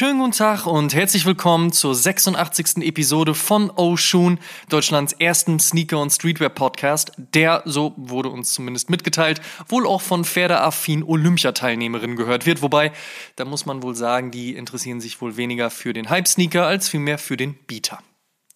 [0.00, 2.78] Schönen guten Tag und herzlich willkommen zur 86.
[2.78, 4.38] Episode von Oshun,
[4.70, 11.02] Deutschlands ersten Sneaker- und Streetwear-Podcast, der, so wurde uns zumindest mitgeteilt, wohl auch von pferdeaffin
[11.02, 12.62] Olympiateilnehmerinnen gehört wird.
[12.62, 12.92] Wobei,
[13.36, 17.18] da muss man wohl sagen, die interessieren sich wohl weniger für den Hype-Sneaker als vielmehr
[17.18, 17.98] für den Beater.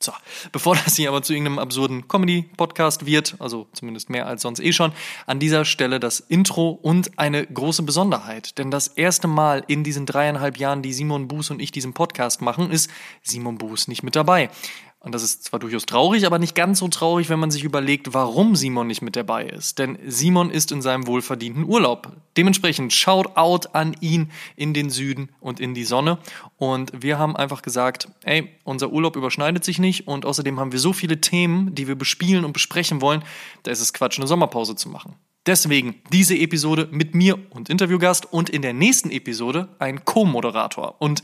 [0.01, 0.13] So,
[0.53, 4.73] bevor das hier aber zu irgendeinem absurden Comedy-Podcast wird, also zumindest mehr als sonst eh
[4.73, 4.93] schon,
[5.27, 8.59] an dieser Stelle das Intro und eine große Besonderheit.
[8.59, 12.43] Denn das erste Mal in diesen dreieinhalb Jahren, die Simon Buß und ich diesen Podcast
[12.43, 12.91] machen, ist
[13.23, 14.51] Simon Buß nicht mit dabei.
[15.05, 18.15] Und das ist zwar durchaus traurig, aber nicht ganz so traurig, wenn man sich überlegt,
[18.15, 19.79] warum Simon nicht mit dabei ist.
[19.79, 22.17] Denn Simon ist in seinem wohlverdienten Urlaub.
[22.39, 26.19] Dementsprechend shout out an ihn in den Süden und in die Sonne.
[26.57, 30.79] Und wir haben einfach gesagt, ey, unser Urlaub überschneidet sich nicht und außerdem haben wir
[30.79, 33.23] so viele Themen, die wir bespielen und besprechen wollen,
[33.63, 35.17] da ist es Quatsch, eine Sommerpause zu machen.
[35.47, 40.95] Deswegen diese Episode mit mir und Interviewgast und in der nächsten Episode ein Co-Moderator.
[41.01, 41.23] Und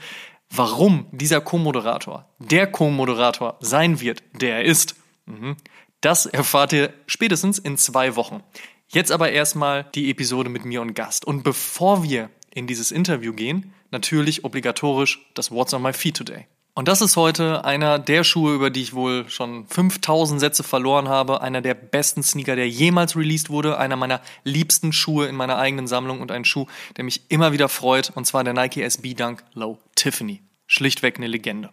[0.51, 5.57] Warum dieser Co-Moderator der Co-Moderator sein wird, der er ist, mhm,
[6.01, 8.43] das erfahrt ihr spätestens in zwei Wochen.
[8.89, 11.25] Jetzt aber erstmal die Episode mit mir und Gast.
[11.25, 16.47] Und bevor wir in dieses Interview gehen, natürlich obligatorisch das What's on my feet today.
[16.81, 21.11] Und das ist heute einer der Schuhe, über die ich wohl schon 5000 Sätze verloren
[21.11, 21.43] habe.
[21.43, 23.77] Einer der besten Sneaker, der jemals released wurde.
[23.77, 26.65] Einer meiner liebsten Schuhe in meiner eigenen Sammlung und ein Schuh,
[26.97, 28.09] der mich immer wieder freut.
[28.15, 30.41] Und zwar der Nike SB Dunk Low Tiffany.
[30.67, 31.69] Schlichtweg eine Legende.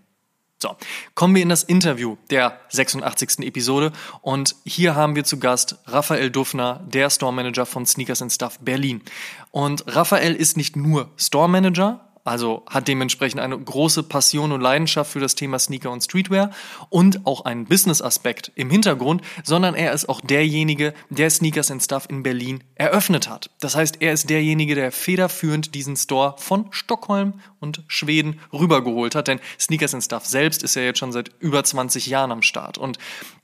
[0.61, 0.75] So,
[1.15, 3.45] kommen wir in das Interview der 86.
[3.45, 8.33] Episode und hier haben wir zu Gast Raphael Duffner, der Store Manager von Sneakers and
[8.33, 9.03] Stuff Berlin.
[9.51, 15.11] Und Raphael ist nicht nur Store Manager, also hat dementsprechend eine große Passion und Leidenschaft
[15.11, 16.51] für das Thema Sneaker und Streetwear
[16.89, 22.07] und auch einen Business-Aspekt im Hintergrund, sondern er ist auch derjenige, der Sneakers and Stuff
[22.09, 23.49] in Berlin eröffnet hat.
[23.59, 29.27] Das heißt, er ist derjenige, der federführend diesen Store von Stockholm und Schweden rübergeholt hat,
[29.27, 32.77] denn Sneakers and Stuff selbst ist ja jetzt schon seit über 20 Jahren am Start
[32.77, 32.97] und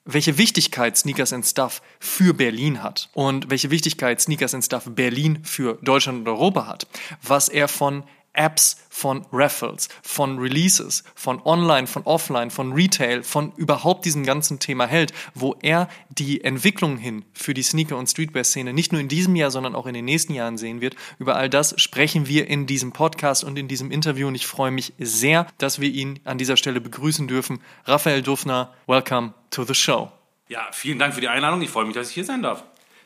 [0.06, 5.40] welche Wichtigkeit Sneakers and Stuff für Berlin hat und welche Wichtigkeit Sneakers and Stuff Berlin
[5.44, 6.88] für Deutschland und Europa hat,
[7.22, 13.52] was er von Apps, von Raffles, von Releases, von Online, von Offline, von Retail, von
[13.58, 18.74] überhaupt diesem ganzen Thema hält, wo er die Entwicklung hin für die Sneaker- und Streetwear-Szene
[18.74, 20.96] nicht nur in diesem Jahr, sondern auch in den nächsten Jahren sehen wird.
[21.20, 24.72] Über all das sprechen wir in diesem Podcast und in diesem Interview und ich freue
[24.72, 27.62] mich sehr, dass wir ihn an dieser Stelle begrüßen dürfen.
[27.86, 30.12] Raphael Dufner, welcome to the show.
[30.48, 31.62] Ja, vielen Dank für die Einladung.
[31.62, 32.64] Ich freue mich, dass ich hier sein darf.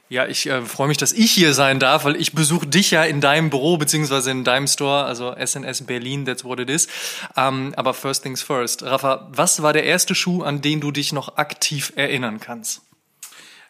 [0.09, 3.03] Ja, ich äh, freue mich, dass ich hier sein darf, weil ich besuche dich ja
[3.03, 6.87] in deinem Büro beziehungsweise in deinem Store, also SNS Berlin, that's what it is.
[7.35, 8.83] Ähm, aber first things first.
[8.83, 12.81] Rafa, was war der erste Schuh, an den du dich noch aktiv erinnern kannst?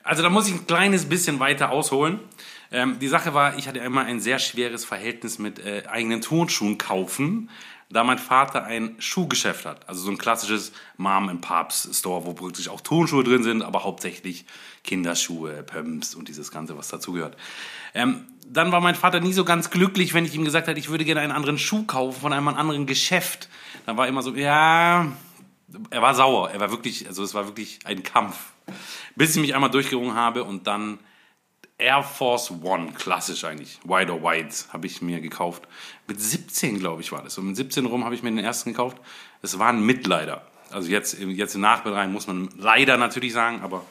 [0.04, 2.20] Also da muss ich ein kleines bisschen weiter ausholen.
[2.72, 6.78] Ähm, die Sache war, ich hatte immer ein sehr schweres Verhältnis mit äh, eigenen Turnschuhen
[6.78, 7.50] kaufen,
[7.90, 9.88] da mein Vater ein Schuhgeschäft hat.
[9.90, 13.84] Also so ein klassisches Mom and Pops Store, wo wirklich auch Turnschuhe drin sind, aber
[13.84, 14.46] hauptsächlich
[14.88, 17.38] Kinderschuhe, Pumps und dieses Ganze, was dazugehört.
[17.94, 20.90] Ähm, dann war mein Vater nie so ganz glücklich, wenn ich ihm gesagt habe, ich
[20.90, 23.50] würde gerne einen anderen Schuh kaufen von einem anderen Geschäft.
[23.86, 25.12] Dann war immer so, ja,
[25.90, 26.50] er war sauer.
[26.52, 28.38] Er war wirklich, also es war wirklich ein Kampf.
[29.16, 31.00] Bis ich mich einmal durchgerungen habe und dann
[31.78, 35.68] Air Force One, klassisch eigentlich, White or White, habe ich mir gekauft.
[36.08, 37.38] Mit 17, glaube ich, war das.
[37.38, 38.98] Und mit 17 rum habe ich mir den ersten gekauft.
[39.42, 40.48] Es war ein Mitleider.
[40.72, 43.86] Also jetzt, jetzt im Nachbereich muss man leider natürlich sagen, aber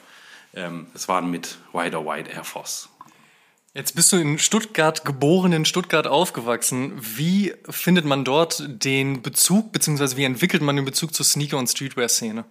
[0.53, 2.89] ähm, es war ein mit White or White Air Force.
[3.73, 6.93] Jetzt bist du in Stuttgart geboren, in Stuttgart aufgewachsen.
[6.99, 11.67] Wie findet man dort den Bezug, beziehungsweise wie entwickelt man den Bezug zur Sneaker- und
[11.67, 12.45] Streetwear-Szene?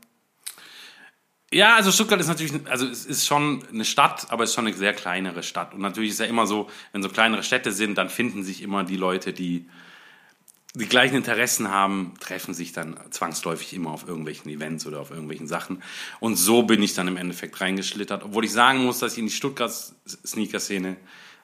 [1.52, 4.66] Ja, also Stuttgart ist natürlich, also es ist schon eine Stadt, aber es ist schon
[4.66, 5.74] eine sehr kleinere Stadt.
[5.74, 8.84] Und natürlich ist ja immer so, wenn so kleinere Städte sind, dann finden sich immer
[8.84, 9.68] die Leute, die
[10.78, 15.46] die gleichen Interessen haben, treffen sich dann zwangsläufig immer auf irgendwelchen Events oder auf irgendwelchen
[15.46, 15.82] Sachen.
[16.20, 19.26] Und so bin ich dann im Endeffekt reingeschlittert, obwohl ich sagen muss, dass ich in
[19.26, 20.96] die Stuttgart-Sneaker-Szene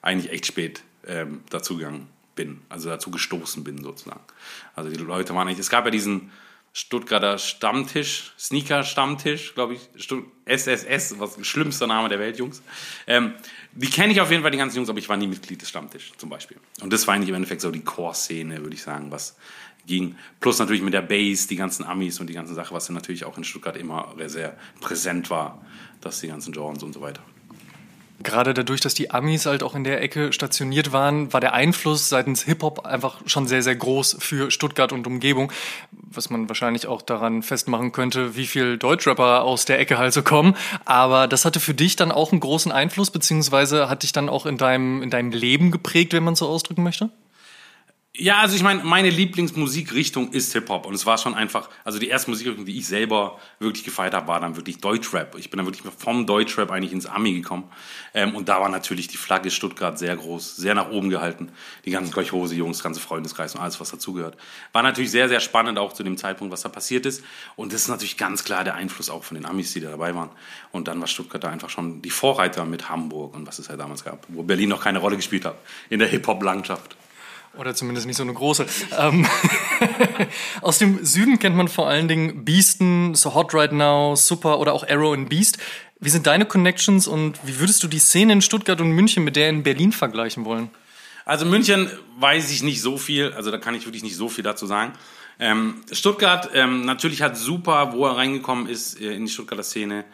[0.03, 4.21] eigentlich echt spät ähm, dazugegangen bin, also dazu gestoßen bin sozusagen.
[4.75, 6.31] Also die Leute waren nicht, es gab ja diesen
[6.75, 9.81] Stuttgarter Stammtisch, Sneaker-Stammtisch, glaube ich,
[10.47, 12.63] SSS, was schlimmster Name der Welt, Jungs.
[13.07, 13.35] Ähm,
[13.73, 15.69] die kenne ich auf jeden Fall, die ganzen Jungs, aber ich war nie Mitglied des
[15.69, 16.57] Stammtisch zum Beispiel.
[16.81, 19.37] Und das war eigentlich im Endeffekt so die Core-Szene, würde ich sagen, was
[19.87, 20.17] ging.
[20.41, 23.25] Plus natürlich mit der Base, die ganzen Amis und die ganzen Sachen, was dann natürlich
[23.25, 25.65] auch in Stuttgart immer sehr präsent war,
[26.01, 27.23] dass die ganzen Jordans und so weiter.
[28.23, 32.09] Gerade dadurch, dass die Amis halt auch in der Ecke stationiert waren, war der Einfluss
[32.09, 35.51] seitens Hip-Hop einfach schon sehr, sehr groß für Stuttgart und Umgebung.
[35.91, 40.23] Was man wahrscheinlich auch daran festmachen könnte, wie viel Deutschrapper aus der Ecke halt so
[40.23, 40.57] kommen.
[40.85, 44.47] Aber das hatte für dich dann auch einen großen Einfluss, beziehungsweise hat dich dann auch
[44.47, 47.11] in deinem, in deinem Leben geprägt, wenn man so ausdrücken möchte?
[48.15, 50.85] Ja, also ich meine, meine Lieblingsmusikrichtung ist Hip-Hop.
[50.85, 54.29] Und es war schon einfach, also die erste Musikrichtung, die ich selber wirklich gefeiert habe,
[54.29, 55.35] war dann wirklich Deutschrap.
[55.39, 57.65] Ich bin dann wirklich vom Deutschrap eigentlich ins Ami gekommen.
[58.13, 61.53] Ähm, und da war natürlich die Flagge Stuttgart sehr groß, sehr nach oben gehalten.
[61.87, 64.37] Die ganzen Kolchose-Jungs, ganze Freundeskreis und alles, was dazugehört.
[64.75, 67.25] War natürlich sehr, sehr spannend auch zu dem Zeitpunkt, was da passiert ist.
[67.57, 70.15] Und das ist natürlich ganz klar der Einfluss auch von den Amis, die da dabei
[70.15, 70.29] waren.
[70.71, 73.81] Und dann war Stuttgart da einfach schon die Vorreiter mit Hamburg und was es halt
[73.81, 75.57] damals gab, wo Berlin noch keine Rolle gespielt hat
[75.89, 76.99] in der Hip-Hop-Landschaft.
[77.59, 78.67] Oder zumindest nicht so eine große.
[78.99, 79.27] Ähm,
[80.63, 84.73] aus dem Süden kennt man vor allen Dingen Beasten, So Hot Right Now, Super oder
[84.73, 85.59] auch Arrow and Beast.
[86.01, 89.37] Wie sind deine Connections und wie würdest du die Szene in Stuttgart und München mit
[89.37, 90.71] der in Berlin vergleichen wollen?
[91.25, 94.43] Also München weiß ich nicht so viel, also da kann ich wirklich nicht so viel
[94.43, 94.93] dazu sagen.
[95.39, 100.05] Ähm, Stuttgart ähm, natürlich hat super, wo er reingekommen ist äh, in die Stuttgarter Szene,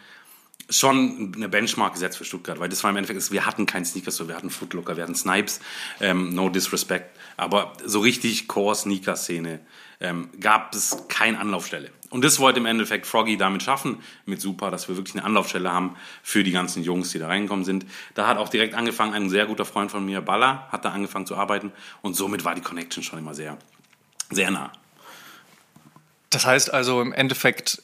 [0.69, 4.17] schon eine Benchmark gesetzt für Stuttgart, weil das war im Endeffekt, wir hatten keinen Sneakers,
[4.17, 5.61] so wir hatten Footlooker, wir hatten Snipes,
[6.01, 9.61] ähm, no disrespect, aber so richtig Core-Sneaker-Szene
[10.01, 11.91] ähm, gab es keine Anlaufstelle.
[12.11, 15.71] Und das wollte im Endeffekt Froggy damit schaffen, mit Super, dass wir wirklich eine Anlaufstelle
[15.71, 17.85] haben für die ganzen Jungs, die da reingekommen sind.
[18.15, 21.27] Da hat auch direkt angefangen, ein sehr guter Freund von mir, Baller, hat da angefangen
[21.27, 21.73] zu arbeiten
[22.03, 23.59] und somit war die Connection schon immer sehr,
[24.31, 24.73] sehr nah.
[26.31, 27.83] Das heißt also im Endeffekt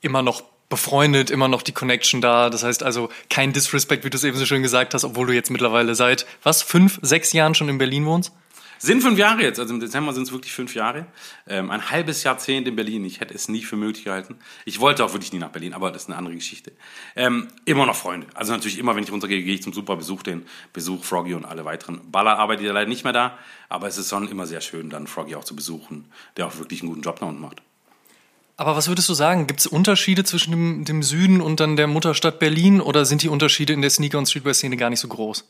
[0.00, 2.50] immer noch befreundet, immer noch die Connection da.
[2.50, 5.32] Das heißt also kein Disrespect, wie du es eben so schön gesagt hast, obwohl du
[5.34, 8.32] jetzt mittlerweile seit, was, fünf, sechs Jahren schon in Berlin wohnst?
[8.78, 11.06] Sind fünf Jahre jetzt, also im Dezember sind es wirklich fünf Jahre.
[11.48, 13.06] Ähm, ein halbes Jahrzehnt in Berlin.
[13.06, 14.36] Ich hätte es nie für möglich gehalten.
[14.66, 16.72] Ich wollte auch wirklich nie nach Berlin, aber das ist eine andere Geschichte.
[17.14, 18.26] Ähm, immer noch Freunde.
[18.34, 21.46] Also natürlich immer, wenn ich runtergehe, gehe ich zum Super, besuch den, besuch Froggy und
[21.46, 22.00] alle weiteren.
[22.10, 23.38] Baller arbeitet ja leider nicht mehr da,
[23.70, 26.04] aber es ist schon immer sehr schön, dann Froggy auch zu besuchen,
[26.36, 27.62] der auch wirklich einen guten Job da unten macht.
[28.56, 29.46] Aber was würdest du sagen?
[29.46, 33.28] Gibt es Unterschiede zwischen dem, dem, Süden und dann der Mutterstadt Berlin oder sind die
[33.28, 35.44] Unterschiede in der Sneaker- und Streetwear-Szene gar nicht so groß?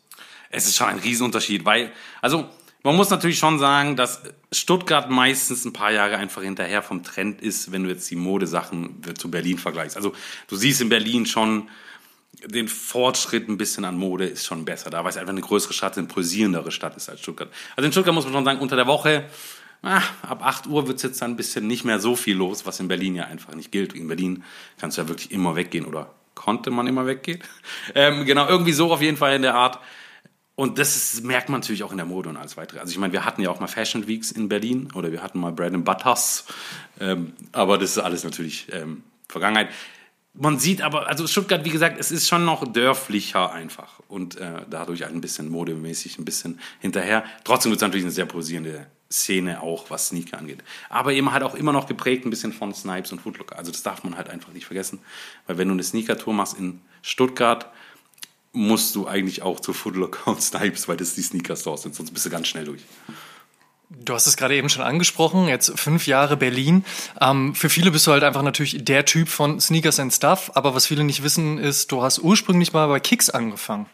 [0.51, 2.49] Es ist schon ein Riesenunterschied, weil, also
[2.83, 7.41] man muss natürlich schon sagen, dass Stuttgart meistens ein paar Jahre einfach hinterher vom Trend
[7.41, 9.97] ist, wenn du jetzt die Modesachen zu Berlin vergleichst.
[9.97, 10.13] Also
[10.49, 11.69] du siehst in Berlin schon
[12.45, 15.73] den Fortschritt ein bisschen an Mode ist schon besser da, weil es einfach eine größere
[15.73, 17.51] Stadt, eine pulsierendere Stadt ist als Stuttgart.
[17.77, 19.25] Also in Stuttgart muss man schon sagen, unter der Woche
[19.87, 22.67] ah, ab 8 Uhr wird es jetzt dann ein bisschen nicht mehr so viel los,
[22.67, 23.95] was in Berlin ja einfach nicht gilt.
[23.95, 24.45] In Berlin
[24.79, 27.41] kannst du ja wirklich immer weggehen oder konnte man immer weggehen.
[27.95, 29.79] Ähm, genau, irgendwie so auf jeden Fall in der Art.
[30.57, 32.81] Und das ist, merkt man natürlich auch in der Mode und alles weitere.
[32.81, 35.39] Also ich meine, wir hatten ja auch mal Fashion Weeks in Berlin oder wir hatten
[35.39, 36.47] mal Bread and Butters.
[36.99, 39.69] Ähm, aber das ist alles natürlich ähm, Vergangenheit.
[40.33, 44.63] Man sieht aber, also Stuttgart, wie gesagt, es ist schon noch dörflicher einfach und äh,
[44.69, 47.25] dadurch ein bisschen modemäßig ein bisschen hinterher.
[47.45, 50.65] Trotzdem wird es natürlich eine sehr pulsierende Szene auch, was Sneaker angeht.
[50.89, 53.57] Aber eben halt auch immer noch geprägt ein bisschen von Snipes und Footlooker.
[53.57, 54.99] Also das darf man halt einfach nicht vergessen.
[55.47, 57.71] Weil wenn du eine Sneaker-Tour machst in Stuttgart,
[58.53, 61.95] musst du eigentlich auch zu Footlooker und Snipes, weil das die Sneaker-Stores sind.
[61.95, 62.83] Sonst bist du ganz schnell durch.
[63.89, 66.85] Du hast es gerade eben schon angesprochen, jetzt fünf Jahre Berlin.
[67.21, 70.75] Ähm, für viele bist du halt einfach natürlich der Typ von Sneakers and Stuff, aber
[70.75, 73.87] was viele nicht wissen, ist, du hast ursprünglich mal bei Kicks angefangen.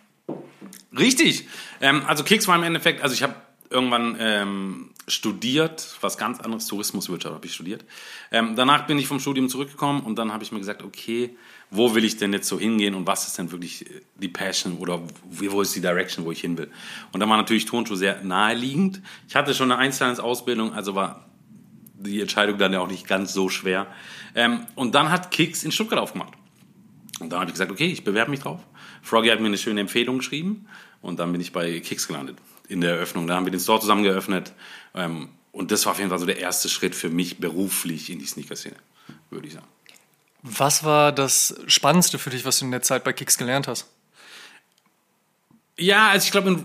[0.97, 1.47] Richtig.
[1.83, 3.35] Ähm, also Kicks war im Endeffekt, also ich habe
[3.73, 7.85] irgendwann ähm, studiert, was ganz anderes, Tourismuswirtschaft habe ich studiert.
[8.31, 11.37] Ähm, danach bin ich vom Studium zurückgekommen und dann habe ich mir gesagt, okay,
[11.71, 13.85] wo will ich denn jetzt so hingehen und was ist denn wirklich
[14.17, 16.71] die Passion oder wo ist die Direction, wo ich hin will.
[17.13, 19.03] Und da war natürlich Turnschuh sehr naheliegend.
[19.29, 21.27] Ich hatte schon eine Einzelhandelsausbildung, also war
[21.95, 23.87] die Entscheidung dann ja auch nicht ganz so schwer.
[24.35, 26.35] Ähm, und dann hat Kicks in Stuttgart aufgemacht.
[27.21, 28.61] Und da habe ich gesagt, okay, ich bewerbe mich drauf.
[29.03, 30.67] Froggy hat mir eine schöne Empfehlung geschrieben
[31.01, 32.37] und dann bin ich bei Kicks gelandet
[32.69, 33.27] in der Eröffnung.
[33.27, 34.53] Da haben wir den Store zusammen geöffnet.
[34.95, 38.19] Ähm, und das war auf jeden Fall so der erste Schritt für mich beruflich in
[38.19, 38.77] die Sneaker-Szene,
[39.31, 39.67] würde ich sagen.
[40.43, 43.89] Was war das Spannendste für dich, was du in der Zeit bei Kicks gelernt hast?
[45.79, 46.65] Ja, also ich glaube,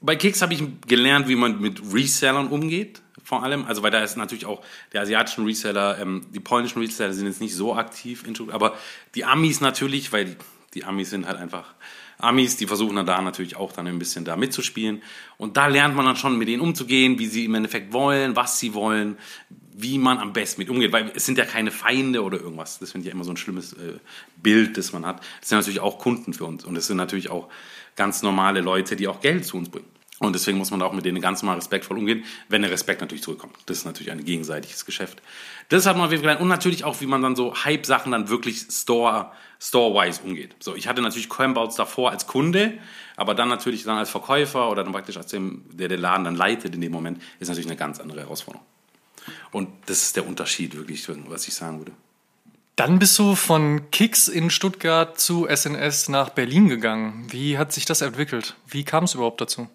[0.00, 3.64] bei Kicks habe ich gelernt, wie man mit Resellern umgeht, vor allem.
[3.66, 4.62] Also, weil da ist natürlich auch
[4.92, 8.76] der asiatischen Reseller, ähm, die polnischen Reseller sind jetzt nicht so aktiv, in, aber
[9.14, 10.36] die Amis natürlich, weil die,
[10.74, 11.74] die Amis sind halt einfach
[12.22, 15.02] Amis, die versuchen dann da natürlich auch dann ein bisschen da mitzuspielen.
[15.38, 18.58] Und da lernt man dann schon mit denen umzugehen, wie sie im Endeffekt wollen, was
[18.58, 19.16] sie wollen,
[19.74, 22.78] wie man am besten mit umgeht, weil es sind ja keine Feinde oder irgendwas.
[22.78, 23.98] Das finde ich ja immer so ein schlimmes äh,
[24.36, 25.20] Bild, das man hat.
[25.40, 27.48] Es sind natürlich auch Kunden für uns und es sind natürlich auch
[27.96, 29.88] ganz normale Leute, die auch Geld zu uns bringen.
[30.22, 33.24] Und deswegen muss man auch mit denen ganz normal respektvoll umgehen, wenn der Respekt natürlich
[33.24, 33.56] zurückkommt.
[33.66, 35.20] Das ist natürlich ein gegenseitiges Geschäft.
[35.68, 36.42] Das hat man auf jeden Fall gelernt.
[36.42, 40.54] Und natürlich auch, wie man dann so Hype-Sachen dann wirklich Store, Store-wise umgeht.
[40.60, 42.78] So, ich hatte natürlich Coinbouts davor als Kunde,
[43.16, 46.36] aber dann natürlich dann als Verkäufer oder dann praktisch als dem, der den Laden dann
[46.36, 48.64] leitet in dem Moment, ist natürlich eine ganz andere Herausforderung.
[49.50, 51.92] Und das ist der Unterschied wirklich, was ich sagen würde.
[52.76, 57.26] Dann bist du von Kicks in Stuttgart zu SNS nach Berlin gegangen.
[57.30, 58.54] Wie hat sich das entwickelt?
[58.68, 59.68] Wie kam es überhaupt dazu?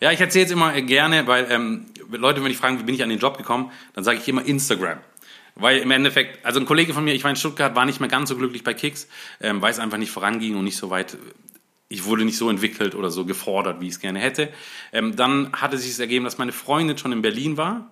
[0.00, 3.02] Ja, ich erzähle jetzt immer gerne, weil ähm, Leute, wenn ich fragen, wie bin ich
[3.02, 4.98] an den Job gekommen, dann sage ich immer Instagram.
[5.54, 8.10] Weil im Endeffekt, also ein Kollege von mir, ich war in Stuttgart, war nicht mehr
[8.10, 9.08] ganz so glücklich bei Kicks,
[9.40, 11.16] ähm, weil es einfach nicht voranging und nicht so weit,
[11.88, 14.50] ich wurde nicht so entwickelt oder so gefordert, wie ich es gerne hätte.
[14.92, 17.90] Ähm, dann hatte sich es ergeben, dass meine Freundin schon in Berlin war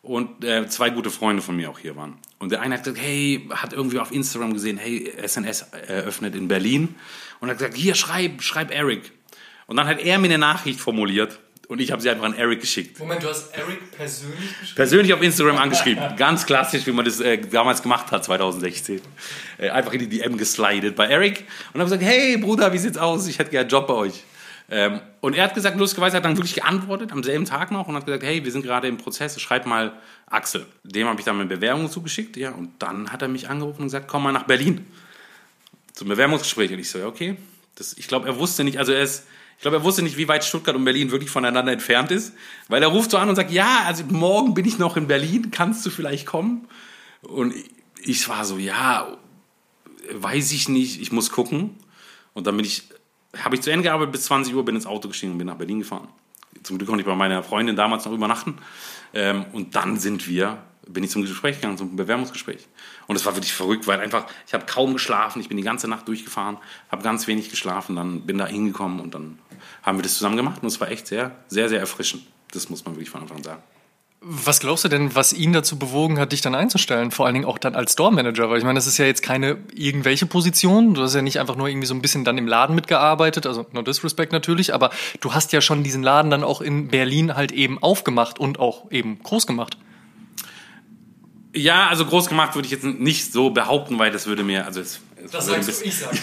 [0.00, 2.16] und äh, zwei gute Freunde von mir auch hier waren.
[2.38, 6.48] Und der eine hat gesagt, hey, hat irgendwie auf Instagram gesehen, hey, SNS eröffnet in
[6.48, 6.94] Berlin
[7.40, 9.12] und hat gesagt, hier, schreib, schreib Eric.
[9.66, 11.38] Und dann hat er mir eine Nachricht formuliert
[11.68, 12.98] und ich habe sie einfach an Eric geschickt.
[12.98, 14.76] Moment, du hast Eric persönlich geschrieben?
[14.76, 16.16] Persönlich auf Instagram angeschrieben.
[16.16, 19.00] Ganz klassisch, wie man das äh, damals gemacht hat, 2016.
[19.58, 22.98] Äh, einfach in die DM geslidet bei Eric und habe gesagt, hey Bruder, wie sieht's
[22.98, 23.26] aus?
[23.26, 24.22] Ich hätte gerne einen Job bei euch.
[24.70, 27.94] Ähm, und er hat gesagt, lustigerweise hat dann wirklich geantwortet, am selben Tag noch, und
[27.94, 29.92] hat gesagt, hey, wir sind gerade im Prozess, schreib mal
[30.26, 30.66] Axel.
[30.82, 33.86] Dem habe ich dann eine Bewerbung zugeschickt, ja, und dann hat er mich angerufen und
[33.86, 34.86] gesagt, komm mal nach Berlin
[35.92, 36.72] zum Bewerbungsgespräch.
[36.72, 37.36] Und ich so, ja, okay.
[37.76, 39.26] Das, ich glaube, er wusste nicht, also er ist,
[39.62, 42.34] ich glaube, er wusste nicht, wie weit Stuttgart und Berlin wirklich voneinander entfernt ist,
[42.68, 45.52] weil er ruft so an und sagt, ja, also morgen bin ich noch in Berlin,
[45.52, 46.66] kannst du vielleicht kommen?
[47.22, 47.54] Und
[48.02, 49.06] ich war so, ja,
[50.12, 51.76] weiß ich nicht, ich muss gucken.
[52.34, 52.88] Und dann bin ich
[53.38, 55.56] habe ich zu Ende gearbeitet bis 20 Uhr, bin ins Auto gestiegen und bin nach
[55.56, 56.08] Berlin gefahren.
[56.62, 58.58] Zum Glück konnte ich bei meiner Freundin damals noch übernachten.
[59.14, 62.68] Ähm, und dann sind wir, bin ich zum Gespräch gegangen, zum Bewerbungsgespräch.
[63.06, 65.88] Und es war wirklich verrückt, weil einfach, ich habe kaum geschlafen, ich bin die ganze
[65.88, 66.58] Nacht durchgefahren,
[66.90, 69.38] habe ganz wenig geschlafen, dann bin da hingekommen und dann
[69.82, 72.22] haben wir das zusammen gemacht und es war echt sehr, sehr, sehr erfrischend.
[72.52, 73.62] Das muss man wirklich von Anfang an sagen.
[74.24, 77.10] Was glaubst du denn, was ihn dazu bewogen hat, dich dann einzustellen?
[77.10, 79.22] Vor allen Dingen auch dann als Store Manager, weil ich meine, das ist ja jetzt
[79.22, 80.94] keine irgendwelche Position.
[80.94, 83.66] Du hast ja nicht einfach nur irgendwie so ein bisschen dann im Laden mitgearbeitet, also
[83.72, 87.50] no disrespect natürlich, aber du hast ja schon diesen Laden dann auch in Berlin halt
[87.50, 89.76] eben aufgemacht und auch eben groß gemacht.
[91.52, 94.80] Ja, also groß gemacht würde ich jetzt nicht so behaupten, weil das würde mir, also
[94.80, 96.18] es, das sagst du, ich sage.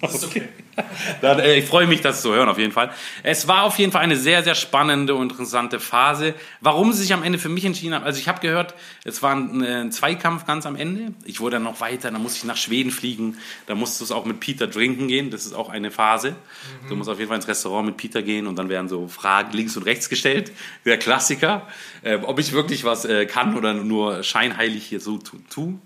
[0.00, 0.42] Das ist okay.
[1.20, 2.90] Dann, äh, ich freue mich, das zu hören, auf jeden Fall.
[3.22, 6.34] Es war auf jeden Fall eine sehr, sehr spannende und interessante Phase.
[6.60, 8.74] Warum sie sich am Ende für mich entschieden haben, also ich habe gehört,
[9.04, 11.14] es war ein, ein, Zweikampf ganz am Ende.
[11.24, 14.24] Ich wurde dann noch weiter, dann musste ich nach Schweden fliegen, da musste es auch
[14.24, 16.30] mit Peter trinken gehen, das ist auch eine Phase.
[16.30, 16.88] Mhm.
[16.88, 19.52] Du musst auf jeden Fall ins Restaurant mit Peter gehen und dann werden so Fragen
[19.52, 20.52] links und rechts gestellt,
[20.84, 21.68] der Klassiker,
[22.02, 25.40] äh, ob ich wirklich was äh, kann oder nur scheinheilig hier so tue.
[25.50, 25.78] Tu.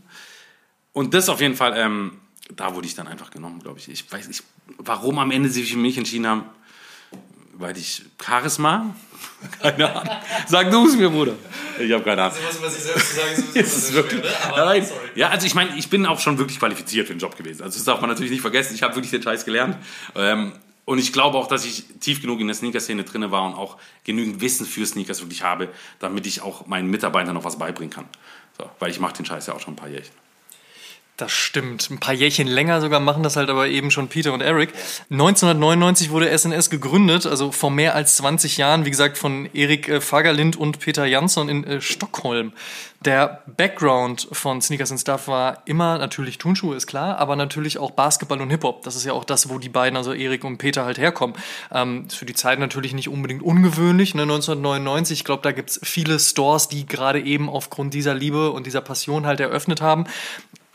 [0.92, 1.74] Und das auf jeden Fall...
[1.76, 2.12] Ähm,
[2.54, 3.88] da wurde ich dann einfach genommen, glaube ich.
[3.88, 4.42] Ich weiß nicht,
[4.78, 6.44] warum am Ende sie sich für mich entschieden haben.
[7.54, 8.94] Weil ich Charisma?
[9.62, 10.14] Keine Ahnung.
[10.46, 11.34] Sag du es mir, Bruder.
[11.80, 12.38] Ich habe keine Ahnung.
[12.46, 14.64] Also, was ich selbst sagen, ist, ist wirklich, schwer, ne?
[14.64, 14.84] Nein.
[14.84, 15.08] Sorry.
[15.16, 17.62] Ja, also ich meine, ich bin auch schon wirklich qualifiziert für den Job gewesen.
[17.62, 18.74] Also das darf man natürlich nicht vergessen.
[18.74, 19.76] Ich habe wirklich den Scheiß gelernt.
[20.14, 20.52] Ähm,
[20.84, 23.76] und ich glaube auch, dass ich tief genug in der Sneaker-Szene drin war und auch
[24.04, 28.06] genügend Wissen für Sneakers wirklich habe, damit ich auch meinen Mitarbeitern noch was beibringen kann.
[28.56, 30.14] So, weil ich mache den Scheiß ja auch schon ein paar Jährchen.
[31.18, 31.90] Das stimmt.
[31.90, 34.72] Ein paar Jährchen länger sogar machen das halt aber eben schon Peter und Eric.
[35.10, 40.00] 1999 wurde SNS gegründet, also vor mehr als 20 Jahren, wie gesagt, von Erik äh,
[40.00, 42.52] Fagerlind und Peter Jansson in äh, Stockholm.
[43.04, 47.92] Der Background von Sneakers and Stuff war immer natürlich Turnschuhe, ist klar, aber natürlich auch
[47.92, 48.82] Basketball und Hip-Hop.
[48.82, 51.36] Das ist ja auch das, wo die beiden, also Erik und Peter, halt herkommen.
[51.72, 54.22] Ähm, ist für die Zeit natürlich nicht unbedingt ungewöhnlich, ne?
[54.22, 55.20] 1999.
[55.20, 59.26] Ich glaube, da gibt's viele Stores, die gerade eben aufgrund dieser Liebe und dieser Passion
[59.26, 60.06] halt eröffnet haben.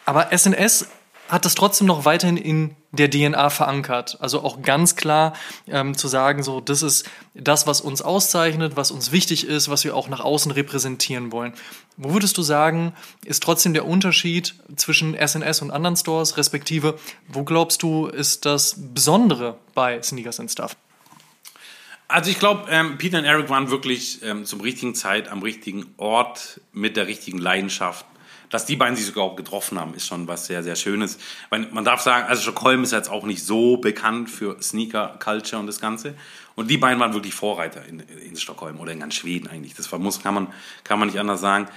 [0.06, 0.88] Aber SNS
[1.30, 4.18] hat das trotzdem noch weiterhin in der DNA verankert.
[4.20, 5.34] Also auch ganz klar
[5.68, 9.84] ähm, zu sagen, so, das ist das, was uns auszeichnet, was uns wichtig ist, was
[9.84, 11.54] wir auch nach außen repräsentieren wollen.
[11.98, 12.94] Wo würdest du sagen,
[13.26, 18.76] ist trotzdem der Unterschied zwischen SNS und anderen Stores, respektive, wo glaubst du, ist das
[18.78, 20.76] Besondere bei Sneakers and Stuff?
[22.08, 25.96] Also ich glaube, ähm, Peter und Eric waren wirklich ähm, zum richtigen Zeit am richtigen
[25.98, 28.06] Ort mit der richtigen Leidenschaft
[28.54, 31.18] dass die beiden sich sogar auch getroffen haben, ist schon was sehr, sehr Schönes.
[31.50, 35.80] Man darf sagen, also Stockholm ist jetzt auch nicht so bekannt für Sneaker-Culture und das
[35.80, 36.14] Ganze.
[36.54, 39.74] Und die beiden waren wirklich Vorreiter in, in Stockholm oder in ganz Schweden eigentlich.
[39.74, 41.68] Das muss, kann, man, kann man nicht anders sagen.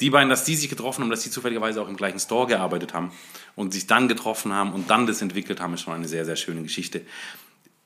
[0.00, 2.92] Die beiden, dass die sich getroffen haben, dass die zufälligerweise auch im gleichen Store gearbeitet
[2.92, 3.12] haben
[3.54, 6.34] und sich dann getroffen haben und dann das entwickelt haben, ist schon eine sehr, sehr
[6.34, 7.02] schöne Geschichte.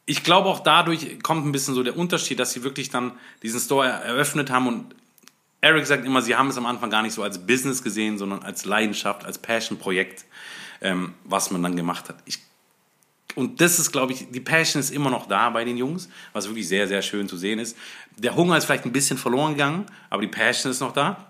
[0.06, 3.60] Ich glaube auch dadurch kommt ein bisschen so der Unterschied, dass sie wirklich dann diesen
[3.60, 4.94] Store eröffnet haben und
[5.60, 8.42] Eric sagt immer, sie haben es am Anfang gar nicht so als Business gesehen, sondern
[8.42, 10.24] als Leidenschaft, als Passion-Projekt,
[10.80, 12.16] ähm, was man dann gemacht hat.
[12.24, 12.38] Ich,
[13.34, 16.46] und das ist, glaube ich, die Passion ist immer noch da bei den Jungs, was
[16.48, 17.76] wirklich sehr, sehr schön zu sehen ist.
[18.16, 21.26] Der Hunger ist vielleicht ein bisschen verloren gegangen, aber die Passion ist noch da.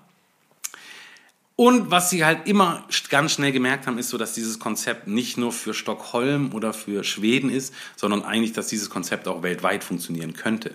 [1.57, 5.37] Und was sie halt immer ganz schnell gemerkt haben, ist so, dass dieses Konzept nicht
[5.37, 10.33] nur für Stockholm oder für Schweden ist, sondern eigentlich, dass dieses Konzept auch weltweit funktionieren
[10.33, 10.75] könnte.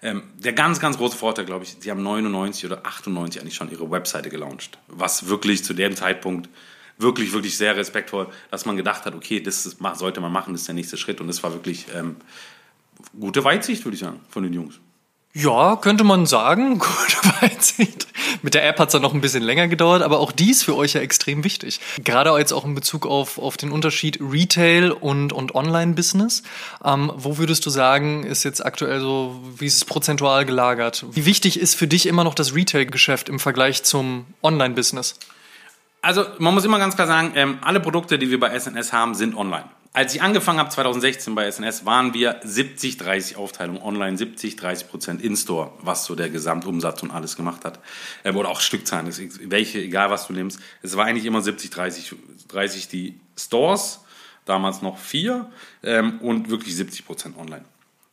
[0.00, 3.70] Ähm, der ganz, ganz große Vorteil, glaube ich, sie haben 99 oder 98 eigentlich schon
[3.70, 4.78] ihre Webseite gelauncht.
[4.86, 6.48] Was wirklich zu dem Zeitpunkt
[6.98, 10.62] wirklich, wirklich sehr respektvoll, dass man gedacht hat, okay, das ist, sollte man machen, das
[10.62, 11.20] ist der nächste Schritt.
[11.20, 12.16] Und das war wirklich ähm,
[13.18, 14.80] gute Weitsicht, würde ich sagen, von den Jungs.
[15.34, 16.78] Ja, könnte man sagen.
[16.78, 18.08] Gute Weitsicht.
[18.42, 20.76] Mit der App hat es dann noch ein bisschen länger gedauert, aber auch dies für
[20.76, 21.80] euch ja extrem wichtig.
[22.02, 26.42] Gerade jetzt auch in Bezug auf, auf den Unterschied Retail und, und Online-Business.
[26.84, 31.04] Ähm, wo würdest du sagen, ist jetzt aktuell so, wie ist es prozentual gelagert?
[31.12, 35.16] Wie wichtig ist für dich immer noch das Retail-Geschäft im Vergleich zum Online-Business?
[36.00, 39.14] Also man muss immer ganz klar sagen, ähm, alle Produkte, die wir bei SNS haben,
[39.14, 39.64] sind online.
[39.98, 45.20] Als ich angefangen habe 2016 bei SNS, waren wir 70-30 Aufteilung online, 70, 30 Prozent
[45.20, 47.80] in-store, was so der Gesamtumsatz und alles gemacht hat.
[48.22, 49.12] Ähm, oder auch Stückzahlen,
[49.50, 50.60] welche, egal was du nimmst.
[50.82, 52.14] Es war eigentlich immer 70, 30,
[52.46, 54.04] 30 die Stores,
[54.44, 55.50] damals noch vier
[55.82, 57.64] ähm, und wirklich 70 Prozent online.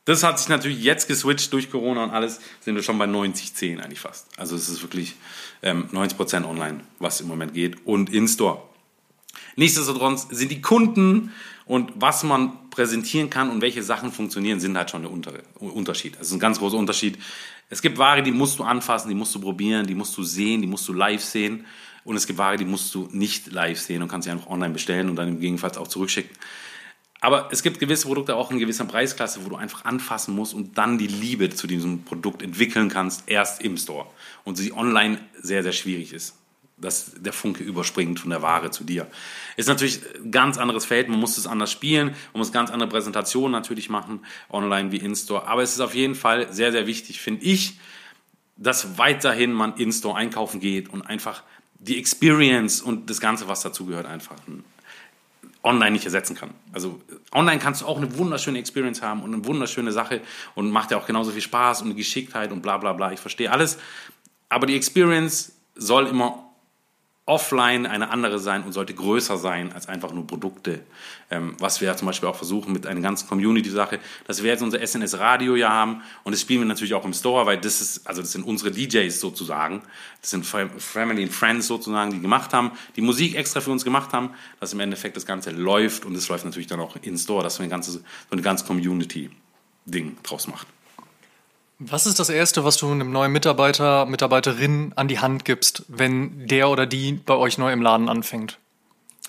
[0.05, 3.53] Das hat sich natürlich jetzt geswitcht durch Corona und alles, sind wir schon bei 90,
[3.53, 4.25] 10 eigentlich fast.
[4.39, 5.13] Also es ist wirklich
[5.61, 8.63] ähm, 90% online, was im Moment geht und in-store.
[9.55, 11.31] Nichtsdestotrotz sind die Kunden
[11.65, 16.19] und was man präsentieren kann und welche Sachen funktionieren, sind halt schon der Unterschied.
[16.19, 17.17] Das ist ein ganz großer Unterschied.
[17.69, 20.61] Es gibt Ware, die musst du anfassen, die musst du probieren, die musst du sehen,
[20.61, 21.65] die musst du live sehen.
[22.03, 24.73] Und es gibt Ware, die musst du nicht live sehen und kannst sie einfach online
[24.73, 26.37] bestellen und dann im Gegenfall auch zurückschicken.
[27.19, 30.77] Aber es gibt gewisse Produkte auch in gewisser Preisklasse, wo du einfach anfassen musst und
[30.77, 34.05] dann die Liebe zu diesem Produkt entwickeln kannst, erst im Store.
[34.43, 36.35] Und sie online sehr, sehr schwierig ist.
[36.77, 39.07] Dass der Funke überspringt von der Ware zu dir.
[39.55, 42.89] Ist natürlich ein ganz anderes Feld, man muss es anders spielen, man muss ganz andere
[42.89, 45.47] Präsentationen natürlich machen, online wie in-store.
[45.47, 47.79] Aber es ist auf jeden Fall sehr, sehr wichtig, finde ich,
[48.57, 51.43] dass weiterhin man in-store einkaufen geht und einfach
[51.79, 54.35] die Experience und das Ganze, was dazugehört, einfach
[55.63, 56.51] online nicht ersetzen kann.
[56.71, 57.01] Also
[57.33, 60.21] online kannst du auch eine wunderschöne Experience haben und eine wunderschöne Sache
[60.53, 63.11] und macht ja auch genauso viel Spaß und Geschicktheit und bla bla bla.
[63.11, 63.77] Ich verstehe alles.
[64.47, 66.44] Aber die Experience soll immer
[67.27, 70.81] offline eine andere sein und sollte größer sein als einfach nur Produkte.
[71.31, 74.61] Ähm, was wir ja zum Beispiel auch versuchen mit einer ganzen Community-Sache, dass wir jetzt
[74.61, 78.05] unser SNS-Radio ja haben und das spielen wir natürlich auch im Store, weil das ist,
[78.05, 79.81] also das sind unsere DJs sozusagen,
[80.21, 84.13] das sind Family and Friends sozusagen, die gemacht haben, die Musik extra für uns gemacht
[84.13, 87.41] haben, dass im Endeffekt das Ganze läuft und es läuft natürlich dann auch in Store,
[87.41, 90.67] dass wir ein ganzes, so eine ganze Community-Ding draus macht.
[91.79, 96.47] Was ist das Erste, was du einem neuen Mitarbeiter, Mitarbeiterin an die Hand gibst, wenn
[96.47, 98.59] der oder die bei euch neu im Laden anfängt?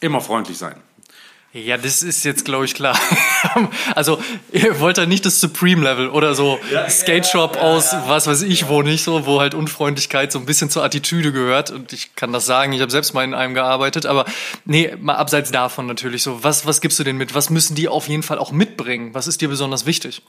[0.01, 0.77] Immer freundlich sein.
[1.53, 2.99] Ja, das ist jetzt, glaube ich, klar.
[3.95, 7.93] also, ihr wollt ja nicht das Supreme-Level oder so ja, Skate Shop ja, ja, aus,
[8.07, 11.71] was weiß ich, wo nicht so, wo halt Unfreundlichkeit so ein bisschen zur Attitüde gehört.
[11.71, 14.27] Und ich kann das sagen, ich habe selbst mal in einem gearbeitet, aber
[14.67, 16.45] nee, mal abseits davon natürlich so.
[16.45, 17.35] Was, was gibst du denen mit?
[17.35, 19.15] Was müssen die auf jeden Fall auch mitbringen?
[19.15, 20.23] Was ist dir besonders wichtig?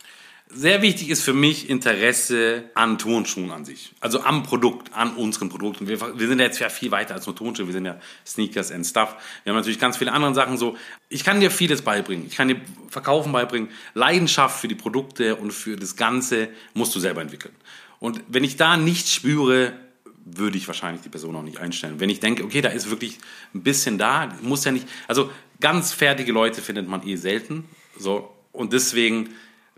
[0.50, 3.92] Sehr wichtig ist für mich Interesse an Turnschuhen an sich.
[4.00, 5.88] Also am Produkt, an unseren Produkten.
[5.88, 7.68] Wir, wir sind ja jetzt ja viel weiter als nur Turnschuhe.
[7.68, 9.16] Wir sind ja Sneakers and Stuff.
[9.44, 10.78] Wir haben natürlich ganz viele andere Sachen so.
[11.10, 12.26] Ich kann dir vieles beibringen.
[12.28, 13.70] Ich kann dir Verkaufen beibringen.
[13.94, 17.54] Leidenschaft für die Produkte und für das Ganze musst du selber entwickeln.
[18.00, 19.74] Und wenn ich da nichts spüre,
[20.24, 22.00] würde ich wahrscheinlich die Person auch nicht einstellen.
[22.00, 23.18] Wenn ich denke, okay, da ist wirklich
[23.54, 25.30] ein bisschen da, muss ja nicht, also
[25.60, 27.66] ganz fertige Leute findet man eh selten.
[27.98, 28.34] So.
[28.52, 29.30] Und deswegen,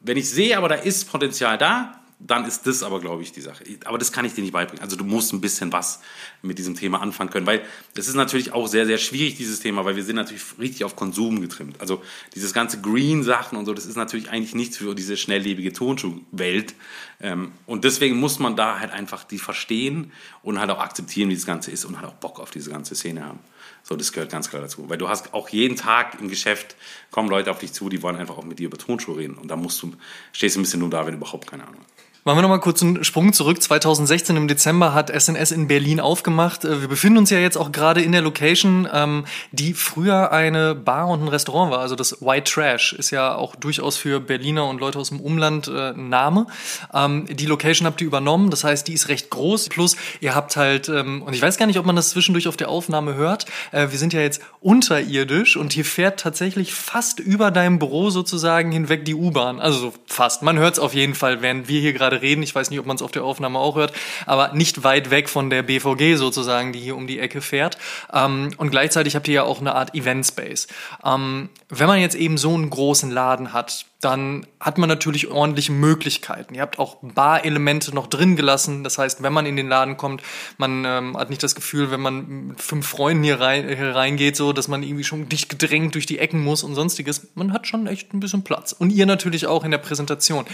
[0.02, 3.40] wenn ich sehe, aber da ist Potenzial da, dann ist das aber, glaube ich, die
[3.40, 3.64] Sache.
[3.86, 4.84] Aber das kann ich dir nicht beibringen.
[4.84, 6.02] Also du musst ein bisschen was
[6.42, 7.62] mit diesem Thema anfangen können, weil
[7.96, 10.98] es ist natürlich auch sehr, sehr schwierig, dieses Thema, weil wir sind natürlich richtig auf
[10.98, 11.80] Konsum getrimmt.
[11.80, 12.04] Also
[12.36, 16.76] dieses ganze Green-Sachen und so, das ist natürlich eigentlich nichts für diese schnelllebige Tonschuhwelt.
[17.22, 20.12] Ähm, und deswegen muss man da halt einfach die verstehen
[20.44, 22.96] und halt auch akzeptieren, wie das Ganze ist und halt auch Bock auf diese ganze
[22.96, 23.40] Szene haben.
[23.84, 24.90] So, das gehört ganz klar dazu.
[24.90, 26.76] Weil du hast auch jeden Tag im Geschäft
[27.12, 29.36] kommen Leute auf dich zu, die wollen einfach auch mit dir über Tonschuhe reden.
[29.36, 29.94] Und da musst du,
[30.32, 31.99] stehst du ein bisschen nur da, wenn du überhaupt keine Ahnung hast.
[32.26, 33.64] Machen wir nochmal kurz einen Sprung zurück.
[33.64, 36.66] 2016 im Dezember hat SNS in Berlin aufgemacht.
[36.66, 40.76] Äh, wir befinden uns ja jetzt auch gerade in der Location, ähm, die früher eine
[40.76, 41.80] Bar und ein Restaurant war.
[41.80, 45.70] Also das White Trash ist ja auch durchaus für Berliner und Leute aus dem Umland
[45.70, 46.48] äh, ein Name.
[46.94, 49.70] Ähm, die Location habt ihr übernommen, das heißt, die ist recht groß.
[49.70, 52.58] Plus, ihr habt halt, ähm, und ich weiß gar nicht, ob man das zwischendurch auf
[52.58, 57.50] der Aufnahme hört, äh, wir sind ja jetzt unterirdisch und hier fährt tatsächlich fast über
[57.50, 59.62] deinem Büro sozusagen hinweg die U-Bahn.
[59.62, 60.42] Also fast.
[60.42, 62.44] Man hört es auf jeden Fall, während wir hier gerade gerade reden.
[62.44, 63.94] Ich weiß nicht, ob man es auf der Aufnahme auch hört,
[64.26, 67.78] aber nicht weit weg von der BVG sozusagen, die hier um die Ecke fährt.
[68.14, 70.68] Ähm, und gleichzeitig habt ihr ja auch eine Art Event Space.
[71.06, 75.74] Ähm, wenn man jetzt eben so einen großen Laden hat, dann hat man natürlich ordentliche
[75.74, 76.56] Möglichkeiten.
[76.56, 78.86] Ihr habt auch Bar-Elemente noch drin gelassen.
[78.86, 80.24] Das heißt, wenn man in den Laden kommt,
[80.58, 84.38] man ähm, hat nicht das Gefühl, wenn man mit fünf Freunden hier, rein, hier reingeht,
[84.38, 87.28] so, dass man irgendwie schon dicht gedrängt durch die Ecken muss und sonstiges.
[87.36, 88.72] Man hat schon echt ein bisschen Platz.
[88.72, 90.46] Und ihr natürlich auch in der Präsentation.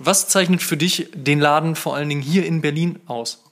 [0.00, 3.44] Was zeichnet für dich den Laden vor allen Dingen hier in Berlin aus?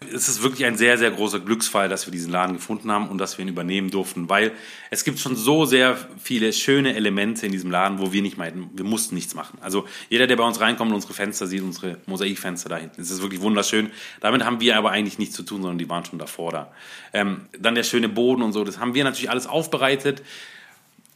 [0.00, 3.18] Es ist wirklich ein sehr, sehr großer Glücksfall, dass wir diesen Laden gefunden haben und
[3.18, 4.52] dass wir ihn übernehmen durften, weil
[4.90, 8.70] es gibt schon so sehr viele schöne Elemente in diesem Laden, wo wir nicht meinten,
[8.74, 9.58] wir mussten nichts machen.
[9.60, 13.10] Also jeder, der bei uns reinkommt und unsere Fenster sieht, unsere Mosaikfenster da hinten, es
[13.10, 13.90] ist wirklich wunderschön.
[14.20, 16.72] Damit haben wir aber eigentlich nichts zu tun, sondern die waren schon davor da.
[17.12, 20.22] Ähm, dann der schöne Boden und so, das haben wir natürlich alles aufbereitet.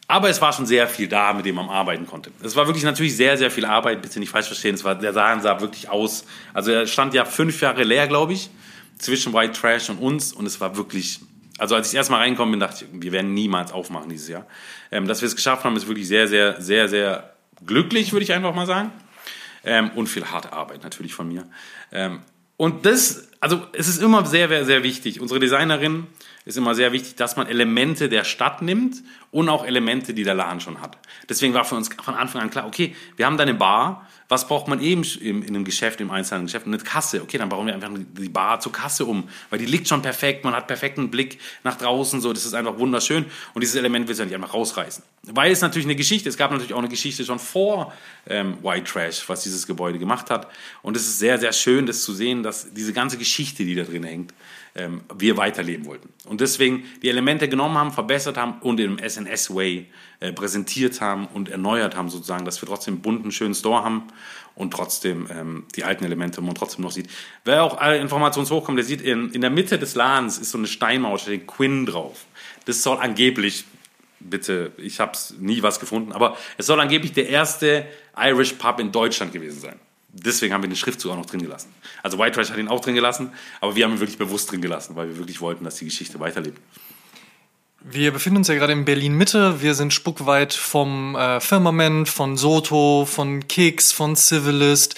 [0.09, 2.33] Aber es war schon sehr viel da, mit dem man arbeiten konnte.
[2.43, 4.75] Es war wirklich natürlich sehr, sehr viel Arbeit, bitte nicht falsch verstehen.
[4.75, 6.25] Es war, der Laden sah wirklich aus.
[6.53, 8.51] Also er stand ja fünf Jahre leer, glaube ich
[9.03, 11.21] zwischen White Trash und uns und es war wirklich,
[11.59, 14.47] also als ich erstmal reinkommen bin, dachte ich, wir werden niemals aufmachen dieses Jahr.
[14.91, 17.35] Ähm, dass wir es geschafft haben, ist wirklich sehr, sehr, sehr, sehr
[17.67, 18.93] glücklich, würde ich einfach mal sagen.
[19.65, 21.47] Ähm, und viel harte Arbeit natürlich von mir.
[21.93, 22.21] Ähm,
[22.57, 25.21] und das, also es ist immer sehr, sehr, sehr wichtig.
[25.21, 26.07] Unsere Designerin
[26.45, 30.35] ist immer sehr wichtig, dass man Elemente der Stadt nimmt und auch Elemente, die der
[30.35, 30.99] Laden schon hat.
[31.29, 34.49] Deswegen war für uns von Anfang an klar, okay, wir haben da eine Bar, was
[34.49, 36.67] braucht man eben in, einem Geschäft, im einzelnen Geschäft?
[36.67, 37.21] Eine Kasse.
[37.23, 40.43] Okay, dann bauen wir einfach die Bar zur Kasse um, weil die liegt schon perfekt,
[40.43, 44.21] man hat perfekten Blick nach draußen, so, das ist einfach wunderschön und dieses Element willst
[44.21, 45.05] du ja nicht einfach rausreißen.
[45.25, 47.93] Weil es natürlich eine Geschichte, es gab natürlich auch eine Geschichte schon vor
[48.27, 50.49] ähm, White Trash, was dieses Gebäude gemacht hat
[50.81, 53.83] und es ist sehr, sehr schön, das zu sehen, dass diese ganze Geschichte, die da
[53.83, 54.33] drin hängt,
[54.75, 56.09] ähm, wir weiterleben wollten.
[56.25, 59.87] Und deswegen die Elemente genommen haben, verbessert haben und im SNS-Way
[60.21, 64.05] äh, präsentiert haben und erneuert haben, sozusagen, dass wir trotzdem einen bunten, schönen Store haben
[64.55, 67.09] und trotzdem ähm, die alten Elemente man trotzdem noch sieht.
[67.45, 70.59] Wer auch alle Informationen hochkommt, der sieht, in, in der Mitte des Ladens ist so
[70.59, 72.25] eine Steinmauer, steht Quinn drauf.
[72.65, 73.65] Das soll angeblich,
[74.21, 78.93] bitte, ich habe nie was gefunden, aber es soll angeblich der erste Irish Pub in
[78.93, 79.81] Deutschland gewesen sein
[80.13, 81.73] deswegen haben wir den Schriftzug auch noch drin gelassen.
[82.03, 84.61] Also White Trash hat ihn auch drin gelassen, aber wir haben ihn wirklich bewusst drin
[84.61, 86.61] gelassen, weil wir wirklich wollten, dass die Geschichte weiterlebt.
[87.85, 89.61] Wir befinden uns ja gerade in Berlin Mitte.
[89.61, 94.95] Wir sind spuckweit vom äh, Firmament, von Soto, von Kicks, von Civilist.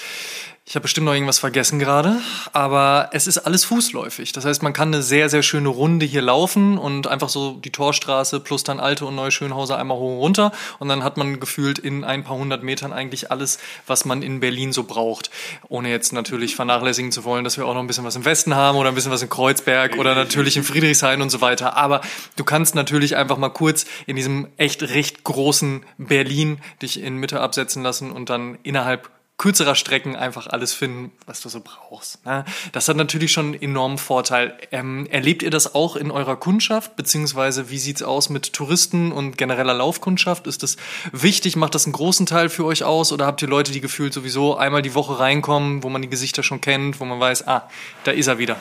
[0.67, 2.23] Ich habe bestimmt noch irgendwas vergessen gerade,
[2.55, 4.33] aber es ist alles fußläufig.
[4.33, 7.71] Das heißt, man kann eine sehr, sehr schöne Runde hier laufen und einfach so die
[7.71, 11.39] Torstraße plus dann Alte und Neue Schönhauser einmal hoch und runter und dann hat man
[11.39, 15.31] gefühlt in ein paar hundert Metern eigentlich alles, was man in Berlin so braucht.
[15.69, 18.55] Ohne jetzt natürlich vernachlässigen zu wollen, dass wir auch noch ein bisschen was im Westen
[18.55, 21.77] haben oder ein bisschen was in Kreuzberg oder natürlich in Friedrichshain und so weiter.
[21.77, 22.01] Aber
[22.37, 27.41] du kannst natürlich einfach mal kurz in diesem echt recht großen Berlin dich in Mitte
[27.43, 32.25] absetzen lassen und dann innerhalb kürzerer Strecken einfach alles finden, was du so brauchst.
[32.25, 32.45] Ne?
[32.73, 34.57] Das hat natürlich schon einen enormen Vorteil.
[34.71, 36.95] Ähm, erlebt ihr das auch in eurer Kundschaft?
[36.95, 40.47] Beziehungsweise wie sieht's aus mit Touristen und genereller Laufkundschaft?
[40.47, 40.77] Ist das
[41.13, 41.57] wichtig?
[41.57, 43.13] Macht das einen großen Teil für euch aus?
[43.13, 46.45] Oder habt ihr Leute, die gefühlt sowieso einmal die Woche reinkommen, wo man die Gesichter
[46.45, 47.69] schon kennt, wo man weiß, ah,
[48.05, 48.61] da ist er wieder?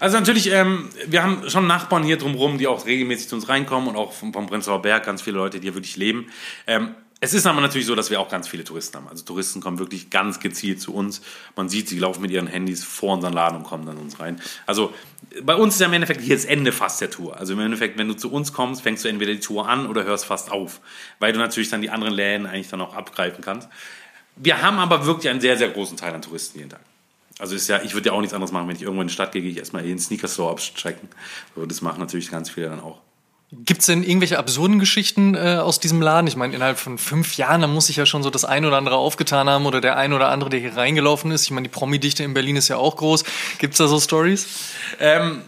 [0.00, 3.88] Also natürlich, ähm, wir haben schon Nachbarn hier drumherum, die auch regelmäßig zu uns reinkommen
[3.88, 6.30] und auch vom, vom Prenzlauer Berg ganz viele Leute, die hier wirklich leben.
[6.66, 9.08] Ähm, es ist aber natürlich so, dass wir auch ganz viele Touristen haben.
[9.08, 11.20] Also Touristen kommen wirklich ganz gezielt zu uns.
[11.56, 14.40] Man sieht, sie laufen mit ihren Handys vor unseren Laden und kommen dann uns rein.
[14.66, 14.94] Also
[15.42, 17.36] bei uns ist ja im Endeffekt hier das Ende fast der Tour.
[17.36, 20.04] Also im Endeffekt, wenn du zu uns kommst, fängst du entweder die Tour an oder
[20.04, 20.80] hörst fast auf,
[21.18, 23.68] weil du natürlich dann die anderen Läden eigentlich dann auch abgreifen kannst.
[24.36, 26.80] Wir haben aber wirklich einen sehr, sehr großen Teil an Touristen jeden Tag.
[27.40, 29.14] Also ist ja, ich würde ja auch nichts anderes machen, wenn ich irgendwo in die
[29.14, 31.08] Stadt gehe, gehe ich erstmal in den Sneaker Store abchecken.
[31.56, 33.00] Das machen natürlich ganz viele dann auch.
[33.50, 36.26] Gibt es denn irgendwelche absurden Geschichten äh, aus diesem Laden?
[36.26, 38.76] Ich meine, innerhalb von fünf Jahren, da muss sich ja schon so das ein oder
[38.76, 41.44] andere aufgetan haben oder der ein oder andere, der hier reingelaufen ist.
[41.44, 43.24] Ich meine, die Promi-Dichte in Berlin ist ja auch groß.
[43.58, 44.46] Gibt es da so Stories?
[45.00, 45.40] Ähm,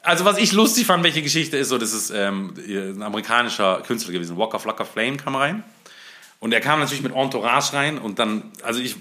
[0.00, 4.14] also was ich lustig fand, welche Geschichte ist, so das ist ähm, ein amerikanischer Künstler
[4.14, 5.62] gewesen, Walker Flocker Flame kam rein.
[6.40, 8.96] Und er kam natürlich mit Entourage rein und dann, also ich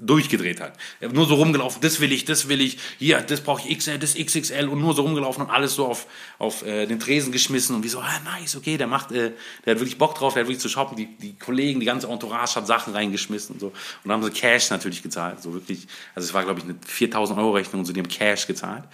[0.00, 0.74] durchgedreht hat.
[1.12, 4.14] Nur so rumgelaufen, das will ich, das will ich, hier, das brauche ich XL, das
[4.14, 6.06] XXL und nur so rumgelaufen und alles so auf,
[6.38, 9.32] auf äh, den Tresen geschmissen und wie so, ah, nice, okay, der macht, äh,
[9.64, 12.08] der hat wirklich Bock drauf, der hat wirklich zu shoppen, die, die Kollegen, die ganze
[12.08, 15.86] Entourage hat Sachen reingeschmissen und so und dann haben sie Cash natürlich gezahlt, so wirklich,
[16.14, 18.84] also es war glaube ich eine 4000 Euro Rechnung und so, die haben Cash gezahlt.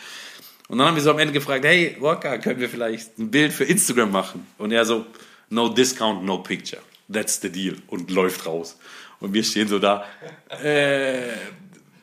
[0.68, 3.52] Und dann haben wir so am Ende gefragt, hey, Walker, können wir vielleicht ein Bild
[3.52, 4.46] für Instagram machen?
[4.58, 5.06] Und er so,
[5.48, 6.82] no discount, no picture.
[7.12, 7.76] That's the deal.
[7.86, 8.76] Und läuft raus.
[9.20, 10.04] Und wir stehen so da.
[10.62, 11.32] Äh,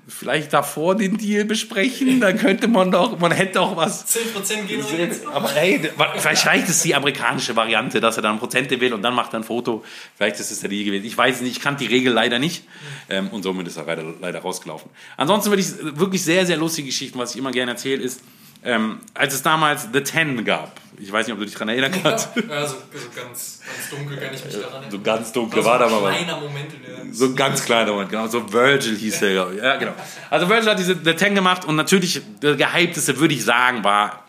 [0.08, 4.06] vielleicht davor den Deal besprechen, dann könnte man doch, man hätte doch was.
[4.06, 5.26] 10% gehen wir jetzt.
[5.28, 5.80] Aber hey,
[6.18, 9.40] vielleicht reicht es die amerikanische Variante, dass er dann Prozente will und dann macht er
[9.40, 9.84] ein Foto.
[10.16, 11.06] Vielleicht ist es der Deal gewesen.
[11.06, 12.66] Ich weiß nicht, ich kannte die Regel leider nicht
[13.10, 14.90] ähm, und somit ist er leider, leider rausgelaufen.
[15.18, 18.22] Ansonsten würde ich wirklich sehr, sehr lustige Geschichten, was ich immer gerne erzähle, ist,
[18.64, 21.92] ähm, als es damals The Ten gab, ich weiß nicht, ob du dich daran erinnern
[21.92, 22.30] kannst.
[22.36, 24.92] Ja, also, also ganz, ganz dunkel kann ich mich daran erinnern.
[24.92, 26.16] So ganz dunkel Also war da mal was.
[26.16, 28.28] kleiner Moment in der So ein ganz kleiner Moment, genau.
[28.28, 29.58] So Virgil hieß der, glaub ich.
[29.62, 29.94] Ja, genau.
[30.30, 34.24] Also Virgil hat diese The Ten gemacht und natürlich der gehypteste, würde ich sagen, war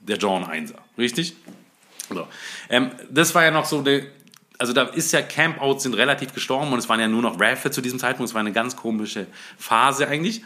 [0.00, 0.76] der John Einser.
[0.96, 1.34] Richtig?
[2.08, 2.26] So.
[2.68, 4.02] Ähm, das war ja noch so der,
[4.58, 7.70] also da ist ja Campouts sind relativ gestorben und es waren ja nur noch Raffle
[7.70, 8.28] zu diesem Zeitpunkt.
[8.28, 9.26] Es war eine ganz komische
[9.58, 10.42] Phase eigentlich.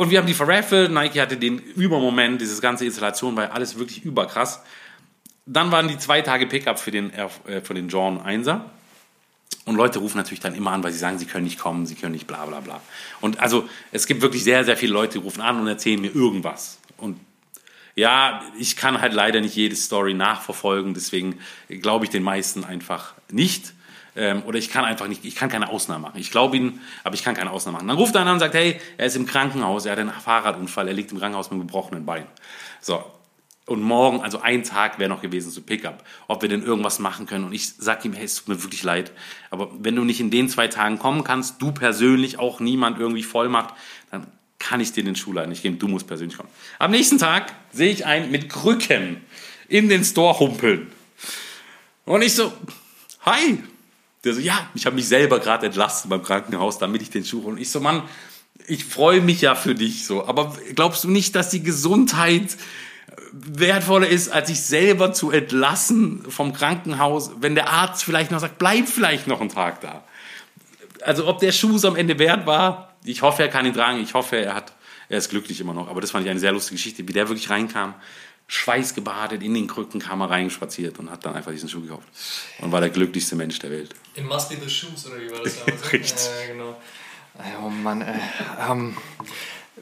[0.00, 0.92] Und wir haben die verraffelt.
[0.92, 4.62] Nike hatte den Übermoment, dieses ganze Installation war alles wirklich überkrass.
[5.44, 7.28] Dann waren die zwei Tage Pickup für den, äh,
[7.62, 8.60] für den John 1er.
[9.64, 11.96] Und Leute rufen natürlich dann immer an, weil sie sagen, sie können nicht kommen, sie
[11.96, 12.80] können nicht bla bla bla.
[13.20, 16.14] Und also es gibt wirklich sehr, sehr viele Leute, die rufen an und erzählen mir
[16.14, 16.78] irgendwas.
[16.96, 17.18] Und
[17.96, 23.14] ja, ich kann halt leider nicht jede Story nachverfolgen, deswegen glaube ich den meisten einfach
[23.32, 23.72] nicht.
[24.18, 26.18] Ähm, oder ich kann einfach nicht, ich kann keine Ausnahme machen.
[26.18, 27.86] Ich glaube ihn, aber ich kann keine Ausnahme machen.
[27.86, 30.88] Dann ruft einer an und sagt, hey, er ist im Krankenhaus, er hat einen Fahrradunfall,
[30.88, 32.26] er liegt im Krankenhaus mit einem gebrochenen Bein.
[32.80, 33.04] So.
[33.64, 37.26] Und morgen, also ein Tag wäre noch gewesen zu Pickup, ob wir denn irgendwas machen
[37.26, 37.44] können.
[37.44, 39.12] Und ich sag ihm, hey, es tut mir wirklich leid.
[39.50, 43.22] Aber wenn du nicht in den zwei Tagen kommen kannst, du persönlich auch niemand irgendwie
[43.22, 43.74] voll macht,
[44.10, 44.26] dann
[44.58, 45.78] kann ich dir den Schuhleiter nicht geben.
[45.78, 46.48] Du musst persönlich kommen.
[46.78, 49.18] Am nächsten Tag sehe ich einen mit Krücken
[49.68, 50.90] in den Store humpeln.
[52.06, 52.52] Und ich so,
[53.20, 53.62] hi.
[54.24, 57.44] Der so, ja, ich habe mich selber gerade entlassen beim Krankenhaus, damit ich den Schuh
[57.44, 57.54] hole.
[57.54, 58.02] Und ich so, Mann,
[58.66, 60.26] ich freue mich ja für dich so.
[60.26, 62.56] Aber glaubst du nicht, dass die Gesundheit
[63.32, 68.58] wertvoller ist, als sich selber zu entlassen vom Krankenhaus, wenn der Arzt vielleicht noch sagt,
[68.58, 70.04] bleib vielleicht noch einen Tag da.
[71.02, 74.00] Also ob der Schuh es am Ende wert war, ich hoffe, er kann ihn tragen,
[74.00, 74.72] ich hoffe, er hat,
[75.08, 75.88] er ist glücklich immer noch.
[75.88, 77.94] Aber das fand ich eine sehr lustige Geschichte, wie der wirklich reinkam,
[78.48, 82.08] schweißgebadet, in den Krücken kam er reingespaziert und hat dann einfach diesen Schuh gekauft.
[82.60, 83.94] Und war der glücklichste Mensch der Welt.
[84.14, 85.92] In Must Be the Shoes, oder wie war das damals?
[85.92, 86.26] Richtig.
[86.26, 86.76] Ja, genau.
[87.64, 88.18] Oh Mann, ey.
[88.68, 88.96] Ähm,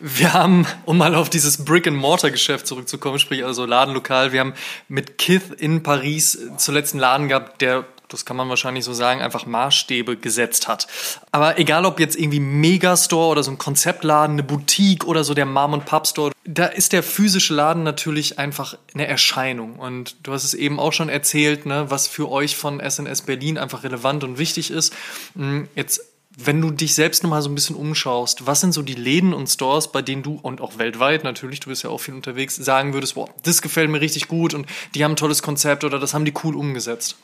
[0.00, 4.54] wir haben, um mal auf dieses Brick-and-Mortar-Geschäft zurückzukommen, sprich also Ladenlokal, wir haben
[4.88, 9.20] mit Kith in Paris zuletzt einen Laden gehabt, der, das kann man wahrscheinlich so sagen,
[9.20, 10.86] einfach Maßstäbe gesetzt hat.
[11.32, 15.46] Aber egal ob jetzt irgendwie Megastore oder so ein Konzeptladen, eine Boutique oder so der
[15.46, 19.76] Mom-and-Pop-Store, da ist der physische Laden natürlich einfach eine Erscheinung.
[19.76, 23.58] Und du hast es eben auch schon erzählt, ne, was für euch von SNS Berlin
[23.58, 24.92] einfach relevant und wichtig ist.
[25.34, 26.00] Hm, Jetzt
[26.36, 29.46] wenn du dich selbst nochmal so ein bisschen umschaust, was sind so die Läden und
[29.46, 32.92] Stores, bei denen du und auch weltweit natürlich, du bist ja auch viel unterwegs, sagen
[32.92, 36.12] würdest, boah, das gefällt mir richtig gut und die haben ein tolles Konzept oder das
[36.12, 37.16] haben die cool umgesetzt?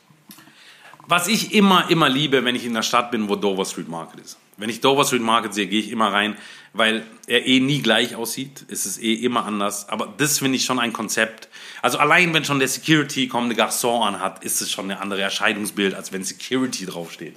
[1.13, 4.21] Was ich immer, immer liebe, wenn ich in der Stadt bin, wo Dover Street Market
[4.21, 4.39] ist.
[4.57, 6.39] Wenn ich Dover Street Market sehe, gehe ich immer rein,
[6.73, 8.65] weil er eh nie gleich aussieht.
[8.69, 9.91] Es ist eh immer anders.
[9.91, 11.51] Aber das finde ich schon ein Konzept.
[11.83, 15.95] Also allein, wenn schon der Security kommende Garçon anhat, ist es schon eine andere Erscheinungsbild,
[15.95, 17.37] als wenn Security draufsteht.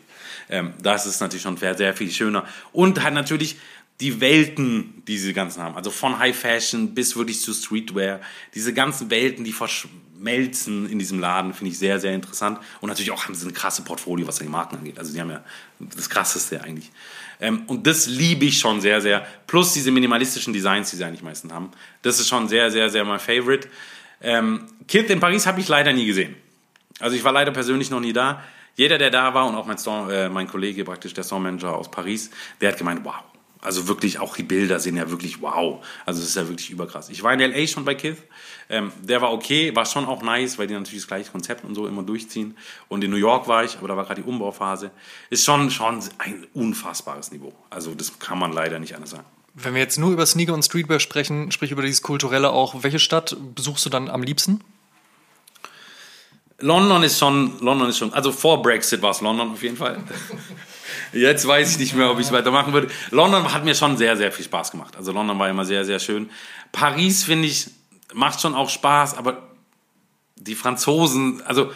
[0.50, 2.46] Ähm, das ist natürlich schon sehr, sehr viel schöner.
[2.72, 3.58] Und halt natürlich
[4.00, 5.76] die Welten, die sie ganzen haben.
[5.76, 8.22] Also von High Fashion bis wirklich zu Streetwear.
[8.54, 9.52] Diese ganzen Welten, die
[10.26, 12.60] verschmelzen in diesem Laden, finde ich sehr, sehr interessant.
[12.82, 14.98] Und natürlich auch haben sie eine krasse Portfolio, was die Marken angeht.
[14.98, 15.44] Also die haben ja
[15.80, 16.92] das Krasseste eigentlich.
[17.40, 19.26] Ähm, und das liebe ich schon sehr, sehr.
[19.46, 21.72] Plus diese minimalistischen Designs, die sie eigentlich meistens haben.
[22.02, 23.68] Das ist schon sehr, sehr, sehr mein Favorite.
[24.22, 26.36] Ähm, Kid in Paris habe ich leider nie gesehen.
[27.00, 28.42] Also ich war leider persönlich noch nie da.
[28.76, 31.76] Jeder, der da war und auch mein, Store, äh, mein Kollege praktisch, der Store Manager
[31.76, 33.16] aus Paris, der hat gemeint, wow.
[33.66, 35.84] Also wirklich, auch die Bilder sind ja wirklich wow.
[36.06, 37.10] Also das ist ja wirklich überkrass.
[37.10, 37.68] Ich war in L.A.
[37.68, 38.18] schon bei Kith.
[38.70, 41.76] Ähm, der war okay, war schon auch nice, weil die natürlich das gleiche Konzept und
[41.76, 42.56] so immer durchziehen.
[42.88, 44.92] Und in New York war ich, aber da war gerade die Umbauphase.
[45.30, 47.54] Ist schon, schon ein unfassbares Niveau.
[47.70, 49.26] Also das kann man leider nicht anders sagen.
[49.56, 53.00] Wenn wir jetzt nur über Sneaker und Streetwear sprechen, sprich über dieses Kulturelle auch, welche
[53.00, 54.62] Stadt besuchst du dann am liebsten?
[56.60, 60.04] London ist schon, London ist schon, also vor Brexit war es London auf jeden Fall.
[61.14, 62.88] Jetzt weiß ich nicht mehr, ob ich es weitermachen würde.
[63.12, 64.96] London hat mir schon sehr, sehr viel Spaß gemacht.
[64.96, 66.30] Also London war immer sehr, sehr schön.
[66.72, 67.68] Paris, finde ich,
[68.14, 69.44] macht schon auch Spaß, aber
[70.36, 71.72] die Franzosen, also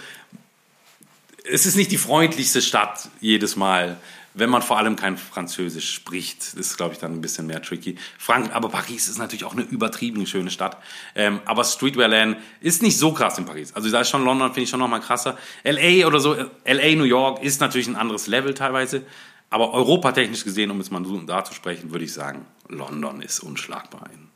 [1.52, 3.98] es ist nicht die freundlichste Stadt jedes Mal,
[4.34, 6.40] wenn man vor allem kein Französisch spricht.
[6.40, 7.98] Das ist, glaube ich, dann ein bisschen mehr tricky.
[8.18, 10.78] Frank aber Paris ist natürlich auch eine übertrieben schöne Stadt.
[11.16, 13.74] Ähm, aber Streetwear-Land ist nicht so krass in Paris.
[13.74, 15.38] Also da ist schon London, finde ich schon noch mal krasser.
[15.64, 16.08] L.A.
[16.08, 19.04] oder so, L.A., New York ist natürlich ein anderes Level teilweise.
[19.50, 24.08] Aber europatechnisch gesehen, um jetzt mal da zu sprechen, würde ich sagen, London ist unschlagbar,
[24.14, 24.28] in,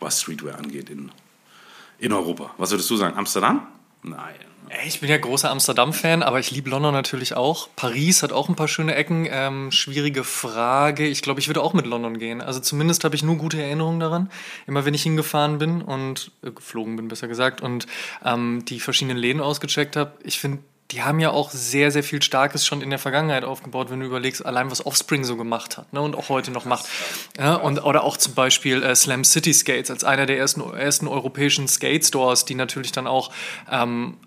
[0.00, 1.12] was Streetwear angeht in,
[1.98, 2.54] in Europa.
[2.56, 3.18] Was würdest du sagen?
[3.18, 3.66] Amsterdam?
[4.02, 4.55] Nein.
[4.84, 7.68] Ich bin ja großer Amsterdam-Fan, aber ich liebe London natürlich auch.
[7.76, 9.26] Paris hat auch ein paar schöne Ecken.
[9.30, 11.06] Ähm, schwierige Frage.
[11.06, 12.40] Ich glaube, ich würde auch mit London gehen.
[12.40, 14.30] Also zumindest habe ich nur gute Erinnerungen daran.
[14.66, 17.86] Immer wenn ich hingefahren bin und äh, geflogen bin, besser gesagt, und
[18.24, 20.12] ähm, die verschiedenen Läden ausgecheckt habe.
[20.24, 20.58] Ich finde
[20.90, 24.06] die haben ja auch sehr, sehr viel Starkes schon in der Vergangenheit aufgebaut, wenn du
[24.06, 26.86] überlegst, allein was Offspring so gemacht hat ne, und auch heute noch macht.
[27.38, 31.08] Ja, und, oder auch zum Beispiel äh, Slam City Skates als einer der ersten, ersten
[31.08, 33.32] europäischen Skate Stores, die natürlich dann auch
[33.70, 34.18] ähm,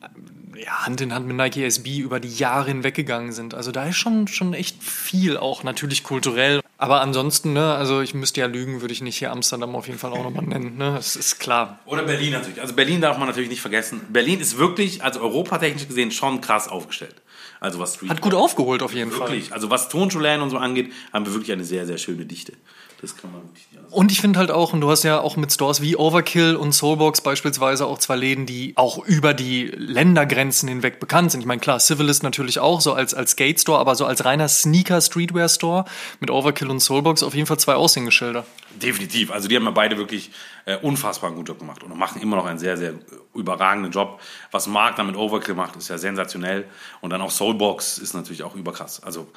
[0.63, 3.53] ja, Hand in Hand mit Nike SB über die Jahre hinweggegangen sind.
[3.53, 6.61] Also da ist schon, schon echt viel auch natürlich kulturell.
[6.77, 9.99] Aber ansonsten, ne, also ich müsste ja lügen, würde ich nicht hier Amsterdam auf jeden
[9.99, 10.77] Fall auch nochmal nennen.
[10.77, 10.93] Ne?
[10.95, 11.79] Das ist klar.
[11.85, 12.61] Oder Berlin natürlich.
[12.61, 14.01] Also Berlin darf man natürlich nicht vergessen.
[14.09, 17.15] Berlin ist wirklich, also europatechnisch gesehen, schon krass aufgestellt.
[17.59, 19.19] Also was Street Hat gut aufgeholt auf jeden wirklich.
[19.19, 19.29] Fall.
[19.29, 19.53] Wirklich.
[19.53, 22.53] Also was Tonschulen und so angeht, haben wir wirklich eine sehr, sehr schöne Dichte.
[23.01, 25.37] Das kann man wirklich nicht Und ich finde halt auch, und du hast ja auch
[25.37, 30.67] mit Stores wie Overkill und Soulbox beispielsweise auch zwei Läden, die auch über die Ländergrenzen
[30.67, 31.39] hinweg bekannt sind.
[31.39, 34.49] Ich meine, klar, Civilist natürlich auch so als, als Skate Store, aber so als reiner
[34.49, 35.85] Sneaker Streetwear Store
[36.19, 38.45] mit Overkill und Soulbox auf jeden Fall zwei Aushängeschilder.
[38.81, 39.31] Definitiv.
[39.31, 40.31] Also die haben ja beide wirklich
[40.65, 42.93] äh, unfassbar einen guten Job gemacht und machen immer noch einen sehr, sehr
[43.33, 44.19] überragenden Job.
[44.51, 46.65] Was Mark dann mit Overkill macht, ist ja sensationell.
[47.01, 49.01] Und dann auch Soulbox ist natürlich auch überkrass.
[49.01, 49.27] Also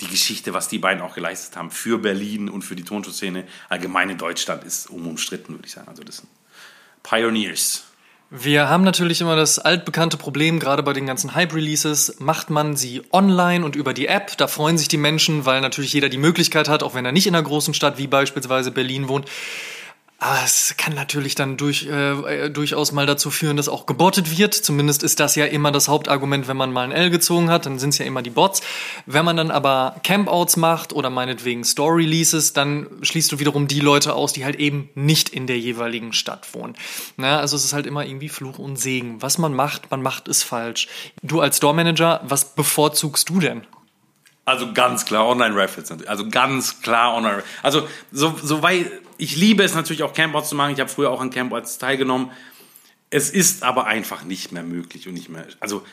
[0.00, 4.10] die Geschichte, was die beiden auch geleistet haben für Berlin und für die Tonschutzszene allgemein
[4.10, 5.88] in Deutschland, ist unumstritten, würde ich sagen.
[5.88, 6.28] Also das sind
[7.02, 7.84] Pioneers.
[8.28, 13.02] Wir haben natürlich immer das altbekannte Problem, gerade bei den ganzen Hype-Releases, macht man sie
[13.12, 14.36] online und über die App.
[14.36, 17.28] Da freuen sich die Menschen, weil natürlich jeder die Möglichkeit hat, auch wenn er nicht
[17.28, 19.30] in einer großen Stadt wie beispielsweise Berlin wohnt,
[20.18, 24.54] aber es kann natürlich dann durch, äh, durchaus mal dazu führen, dass auch gebottet wird.
[24.54, 27.78] Zumindest ist das ja immer das Hauptargument, wenn man mal ein L gezogen hat, dann
[27.78, 28.62] sind es ja immer die Bots.
[29.04, 34.14] Wenn man dann aber Campouts macht oder meinetwegen Store-Releases, dann schließt du wiederum die Leute
[34.14, 36.76] aus, die halt eben nicht in der jeweiligen Stadt wohnen.
[37.18, 39.20] Na, also es ist halt immer irgendwie Fluch und Segen.
[39.20, 40.88] Was man macht, man macht es falsch.
[41.22, 43.66] Du als Store-Manager, was bevorzugst du denn?
[44.46, 45.92] Also ganz klar Online-Raffles.
[46.06, 47.42] Also ganz klar Online.
[47.62, 50.72] Also so, so weit ich liebe es natürlich auch Campouts zu machen.
[50.72, 52.30] Ich habe früher auch an Campouts teilgenommen.
[53.10, 55.46] Es ist aber einfach nicht mehr möglich und nicht mehr.
[55.60, 55.84] Also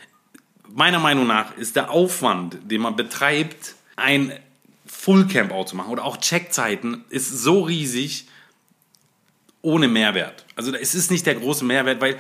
[0.68, 4.34] meiner Meinung nach ist der Aufwand, den man betreibt, ein
[4.86, 8.28] Full Campout zu machen oder auch Checkzeiten, ist so riesig
[9.62, 10.46] ohne Mehrwert.
[10.56, 12.20] Also es ist nicht der große Mehrwert, weil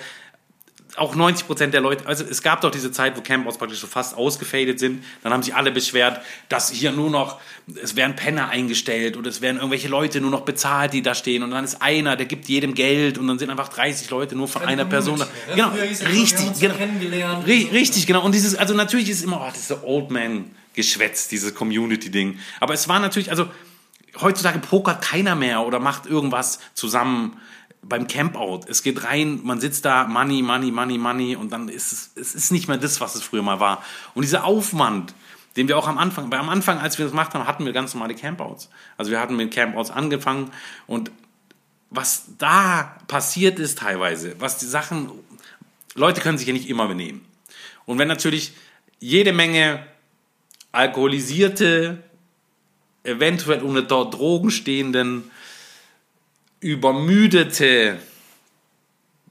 [0.95, 3.87] auch 90 Prozent der Leute, also es gab doch diese Zeit, wo Campouts praktisch so
[3.87, 5.03] fast ausgefadet sind.
[5.23, 7.39] Dann haben sich alle beschwert, dass hier nur noch,
[7.81, 11.41] es werden Penner eingestellt oder es werden irgendwelche Leute nur noch bezahlt, die da stehen.
[11.41, 14.47] Und dann ist einer, der gibt jedem Geld und dann sind einfach 30 Leute nur
[14.47, 15.17] von Keine einer Person.
[15.17, 15.55] Mehr, ne?
[15.55, 15.69] Genau,
[16.11, 18.23] richtig, genau, richtig, genau.
[18.23, 22.39] Und dieses, also natürlich ist immer, oh, das ist so Old Man Geschwätz, dieses Community-Ding.
[22.59, 23.47] Aber es war natürlich, also
[24.21, 27.37] heutzutage pokert keiner mehr oder macht irgendwas zusammen
[27.83, 28.61] beim Campout.
[28.67, 32.35] Es geht rein, man sitzt da, Money, Money, Money, Money und dann ist es, es
[32.35, 33.83] ist nicht mehr das, was es früher mal war.
[34.13, 35.13] Und dieser Aufwand,
[35.55, 37.73] den wir auch am Anfang, weil am Anfang, als wir das gemacht haben, hatten wir
[37.73, 38.69] ganz normale Campouts.
[38.97, 40.51] Also wir hatten mit Campouts angefangen
[40.87, 41.11] und
[41.89, 45.11] was da passiert ist teilweise, was die Sachen,
[45.93, 47.23] Leute können sich ja nicht immer benehmen.
[47.85, 48.53] Und wenn natürlich
[48.99, 49.85] jede Menge
[50.71, 52.01] alkoholisierte,
[53.03, 55.29] eventuell unter Drogen stehenden
[56.63, 57.99] übermüdete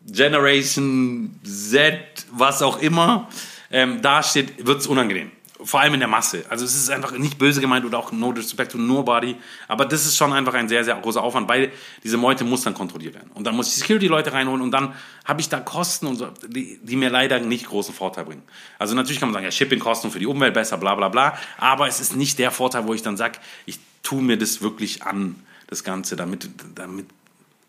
[0.07, 3.29] Generation Z, was auch immer,
[3.71, 5.31] ähm, dasteht, wird es unangenehm.
[5.65, 6.45] Vor allem in der Masse.
[6.49, 9.37] Also es ist einfach nicht böse gemeint oder auch no disrespect to nobody.
[9.69, 11.71] Aber das ist schon einfach ein sehr, sehr großer Aufwand, weil
[12.03, 13.31] diese Meute muss dann kontrolliert werden.
[13.35, 14.93] Und dann muss ich Security-Leute reinholen und dann
[15.25, 18.43] habe ich da Kosten und so, die, die, mir leider nicht großen Vorteil bringen.
[18.79, 21.39] Also natürlich kann man sagen, ja, Shipping-Kosten für die Umwelt besser, bla bla bla.
[21.59, 25.05] Aber es ist nicht der Vorteil, wo ich dann sage, ich tue mir das wirklich
[25.05, 25.37] an,
[25.69, 27.07] das Ganze, damit, damit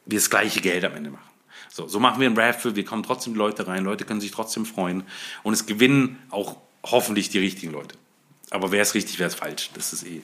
[0.05, 1.29] wir das gleiche Geld am Ende machen.
[1.69, 4.31] So, so machen wir ein Raffle, wir kommen trotzdem die Leute rein, Leute können sich
[4.31, 5.03] trotzdem freuen
[5.41, 7.95] und es gewinnen auch hoffentlich die richtigen Leute.
[8.51, 10.21] Aber wer ist richtig, wer ist falsch, das ist eh.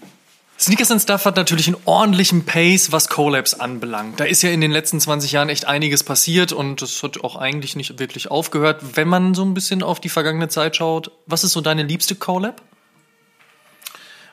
[0.59, 4.19] Sneakers and Stuff hat natürlich einen ordentlichen Pace, was Collabs anbelangt.
[4.19, 7.37] Da ist ja in den letzten 20 Jahren echt einiges passiert und das hat auch
[7.37, 8.81] eigentlich nicht wirklich aufgehört.
[8.95, 12.15] Wenn man so ein bisschen auf die vergangene Zeit schaut, was ist so deine liebste
[12.15, 12.61] Collab?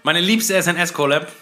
[0.03, 1.33] Meine liebste SNS-Collab?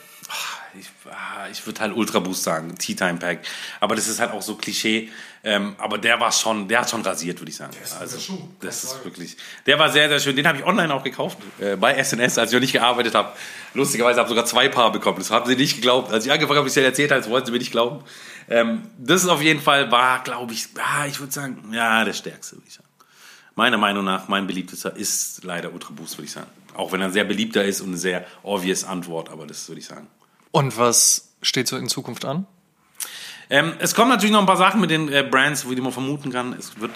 [1.54, 3.40] Ich würde halt Ultra Boost sagen, Tea Time Pack.
[3.80, 5.10] Aber das ist halt auch so Klischee.
[5.46, 7.72] Ähm, aber der war schon, der hat schon rasiert, würde ich sagen.
[7.74, 8.48] Der ist also, Schuh.
[8.60, 9.36] das ist wirklich.
[9.66, 10.36] Der war sehr, sehr schön.
[10.36, 13.32] Den habe ich online auch gekauft äh, bei SNS, als ich noch nicht gearbeitet habe.
[13.74, 15.18] Lustigerweise habe ich sogar zwei Paar bekommen.
[15.18, 16.10] Das haben sie nicht geglaubt.
[16.10, 18.02] Als ich angefangen habe, ich es erzählt habe, das wollten sie mir nicht glauben.
[18.48, 22.14] Ähm, das ist auf jeden Fall, war, glaube ich, ah, ich würde sagen, ja, der
[22.14, 22.88] stärkste, würde ich sagen.
[23.54, 26.50] Meiner Meinung nach, mein beliebtester ist leider Ultra Boost, würde ich sagen.
[26.74, 29.86] Auch wenn er sehr beliebter ist und eine sehr obvious Antwort, aber das würde ich
[29.86, 30.08] sagen.
[30.54, 32.46] Und was steht so in Zukunft an?
[33.50, 36.30] Ähm, es kommen natürlich noch ein paar Sachen mit den äh, Brands, wie man vermuten
[36.30, 36.52] kann.
[36.52, 36.92] Es wird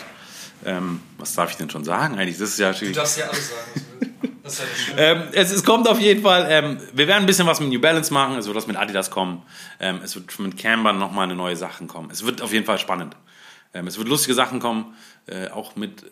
[0.64, 2.38] Ähm, was darf ich denn schon sagen eigentlich?
[2.38, 4.32] Das ist ja Du darfst ja alles sagen.
[4.44, 7.46] Das ist ja ähm, es, es kommt auf jeden Fall, ähm, wir werden ein bisschen
[7.46, 9.42] was mit New Balance machen, es wird was mit Adidas kommen,
[9.78, 12.10] ähm, es wird mit Camber nochmal eine neue Sachen kommen.
[12.10, 13.16] Es wird auf jeden Fall spannend.
[13.74, 14.94] Ähm, es wird lustige Sachen kommen,
[15.26, 16.04] äh, auch mit,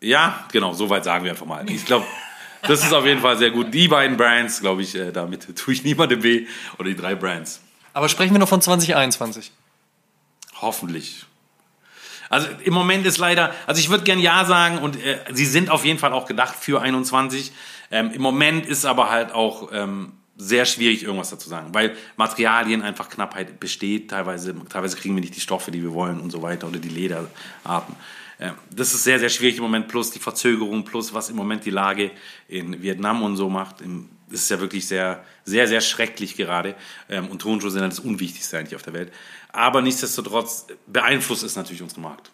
[0.00, 1.68] ja, genau, soweit sagen wir einfach mal.
[1.70, 2.04] Ich glaube,
[2.68, 3.74] das ist auf jeden Fall sehr gut.
[3.74, 6.46] Die beiden Brands, glaube ich, äh, damit tue ich niemandem weh.
[6.78, 7.60] Oder die drei Brands.
[7.92, 9.50] Aber sprechen wir noch von 2021.
[10.60, 11.24] Hoffentlich.
[12.30, 15.70] Also im Moment ist leider, also ich würde gern Ja sagen und äh, sie sind
[15.70, 17.52] auf jeden Fall auch gedacht für 21.
[17.90, 22.82] Ähm, Im Moment ist aber halt auch ähm, sehr schwierig, irgendwas dazu sagen, weil Materialien
[22.82, 24.10] einfach Knappheit besteht.
[24.10, 26.88] Teilweise, teilweise kriegen wir nicht die Stoffe, die wir wollen und so weiter oder die
[26.88, 27.96] Lederarten.
[28.70, 31.70] Das ist sehr, sehr schwierig im Moment, plus die Verzögerung, plus was im Moment die
[31.70, 32.12] Lage
[32.46, 33.76] in Vietnam und so macht.
[34.30, 36.76] Das ist ja wirklich sehr, sehr, sehr schrecklich gerade.
[37.08, 39.12] Ähm, und Turnschuhe sind ja das Unwichtigste eigentlich auf der Welt.
[39.52, 42.30] Aber nichtsdestotrotz beeinflusst es natürlich unseren Markt.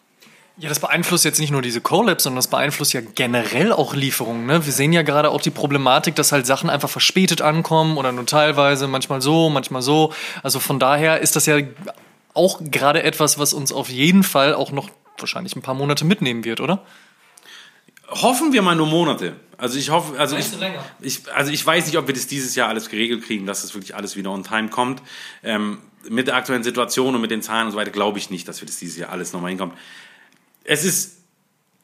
[0.57, 4.45] Ja, das beeinflusst jetzt nicht nur diese Collabs, sondern das beeinflusst ja generell auch Lieferungen.
[4.45, 4.65] Ne?
[4.65, 8.25] Wir sehen ja gerade auch die Problematik, dass halt Sachen einfach verspätet ankommen oder nur
[8.25, 10.13] teilweise, manchmal so, manchmal so.
[10.43, 11.57] Also von daher ist das ja
[12.33, 16.43] auch gerade etwas, was uns auf jeden Fall auch noch wahrscheinlich ein paar Monate mitnehmen
[16.43, 16.85] wird, oder?
[18.07, 19.35] Hoffen wir mal nur Monate.
[19.57, 20.47] Also ich hoffe, also ich,
[21.01, 23.73] ich, also ich weiß nicht, ob wir das dieses Jahr alles geregelt kriegen, dass das
[23.73, 25.01] wirklich alles wieder on time kommt.
[25.43, 28.47] Ähm, mit der aktuellen Situation und mit den Zahlen und so weiter glaube ich nicht,
[28.47, 29.75] dass wir das dieses Jahr alles nochmal hinkommen.
[30.63, 31.15] Es ist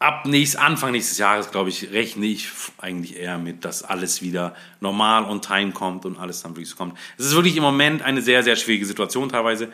[0.01, 4.55] ab nächst, Anfang nächstes Jahres, glaube ich, rechne ich eigentlich eher mit, dass alles wieder
[4.79, 6.97] normal on time kommt und alles dann wirklich so kommt.
[7.17, 9.71] Es ist wirklich im Moment eine sehr, sehr schwierige Situation teilweise,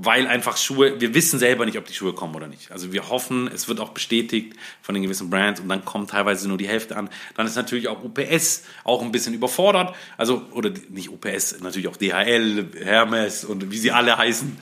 [0.00, 2.70] weil einfach Schuhe, wir wissen selber nicht, ob die Schuhe kommen oder nicht.
[2.70, 6.46] Also wir hoffen, es wird auch bestätigt von den gewissen Brands und dann kommt teilweise
[6.46, 7.10] nur die Hälfte an.
[7.34, 9.96] Dann ist natürlich auch UPS auch ein bisschen überfordert.
[10.16, 14.56] Also, oder nicht UPS, natürlich auch DHL, Hermes und wie sie alle heißen.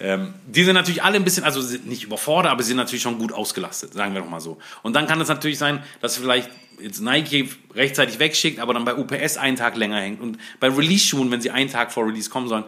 [0.00, 3.18] Ähm, die sind natürlich alle ein bisschen, also nicht überfordert, aber sie sind natürlich schon
[3.18, 4.56] gut ausgelastet, sagen wir doch mal so.
[4.82, 6.48] Und dann kann es natürlich sein, dass vielleicht
[6.80, 10.20] jetzt Nike rechtzeitig wegschickt, aber dann bei UPS einen Tag länger hängt.
[10.20, 12.64] Und bei Release-Schuhen, wenn sie einen Tag vor Release kommen sollen,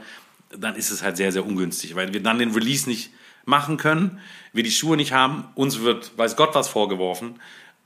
[0.51, 3.11] dann ist es halt sehr, sehr ungünstig, weil wir dann den Release nicht
[3.45, 4.21] machen können,
[4.53, 7.41] wir die Schuhe nicht haben, uns wird, weiß Gott, was vorgeworfen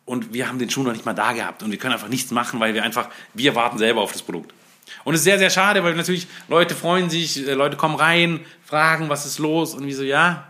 [0.04, 2.30] und wir haben den Schuh noch nicht mal da gehabt und wir können einfach nichts
[2.30, 4.52] machen, weil wir einfach, wir warten selber auf das Produkt.
[5.04, 8.40] Und es ist sehr, sehr schade, weil natürlich Leute freuen sich, äh, Leute kommen rein,
[8.64, 10.48] fragen, was ist los und wie so, ja,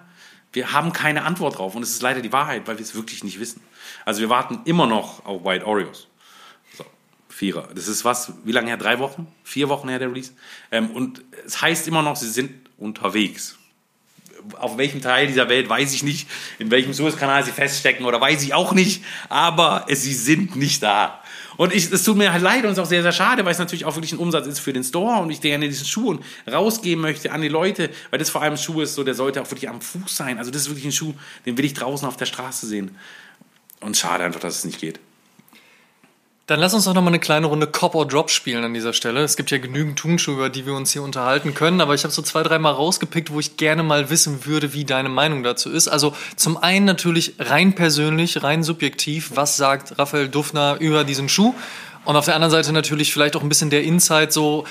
[0.52, 3.24] wir haben keine Antwort drauf und es ist leider die Wahrheit, weil wir es wirklich
[3.24, 3.60] nicht wissen.
[4.04, 6.08] Also wir warten immer noch auf White Oreos.
[7.34, 7.68] Vierer.
[7.74, 8.76] Das ist was, wie lange her?
[8.76, 9.26] Drei Wochen?
[9.42, 10.30] Vier Wochen her der Release?
[10.70, 13.58] Ähm, und es heißt immer noch, sie sind unterwegs.
[14.56, 16.28] Auf welchem Teil dieser Welt weiß ich nicht,
[16.60, 20.80] in welchem Suezkanal sie feststecken oder weiß ich auch nicht, aber es, sie sind nicht
[20.84, 21.24] da.
[21.56, 23.58] Und es tut mir halt leid und es ist auch sehr, sehr schade, weil es
[23.58, 26.18] natürlich auch wirklich ein Umsatz ist für den Store und ich gerne diesen Schuh
[26.48, 29.42] rausgeben möchte an die Leute, weil das vor allem ein Schuh ist, so der sollte
[29.42, 30.38] auch wirklich am Fuß sein.
[30.38, 31.14] Also das ist wirklich ein Schuh,
[31.46, 32.96] den will ich draußen auf der Straße sehen.
[33.80, 35.00] Und schade einfach, dass es nicht geht.
[36.46, 38.92] Dann lass uns doch noch mal eine kleine Runde Cop or Drop spielen an dieser
[38.92, 39.22] Stelle.
[39.22, 42.12] Es gibt ja genügend Turnschuhe, über die wir uns hier unterhalten können, aber ich habe
[42.12, 45.88] so zwei, dreimal rausgepickt, wo ich gerne mal wissen würde, wie deine Meinung dazu ist.
[45.88, 51.54] Also zum einen natürlich rein persönlich, rein subjektiv, was sagt Raphael Dufner über diesen Schuh?
[52.04, 54.64] Und auf der anderen Seite natürlich vielleicht auch ein bisschen der Insight, so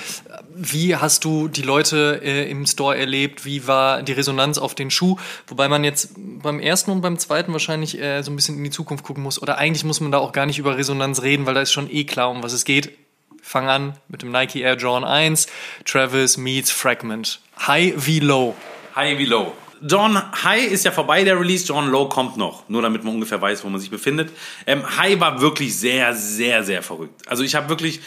[0.54, 4.90] wie hast du die Leute äh, im Store erlebt, wie war die Resonanz auf den
[4.90, 5.16] Schuh,
[5.48, 8.70] wobei man jetzt beim ersten und beim zweiten wahrscheinlich äh, so ein bisschen in die
[8.70, 11.54] Zukunft gucken muss oder eigentlich muss man da auch gar nicht über Resonanz reden, weil
[11.54, 12.96] da ist schon eh klar, um was es geht.
[13.42, 15.48] Fang an mit dem Nike Air Jordan 1,
[15.84, 17.40] Travis meets Fragment.
[17.66, 18.54] High wie low.
[18.94, 19.52] High wie Low.
[19.82, 21.66] John High ist ja vorbei, der Release.
[21.66, 22.68] John Low kommt noch.
[22.68, 24.30] Nur damit man ungefähr weiß, wo man sich befindet.
[24.66, 27.28] Ähm, High war wirklich sehr, sehr, sehr verrückt.
[27.28, 28.00] Also ich habe wirklich,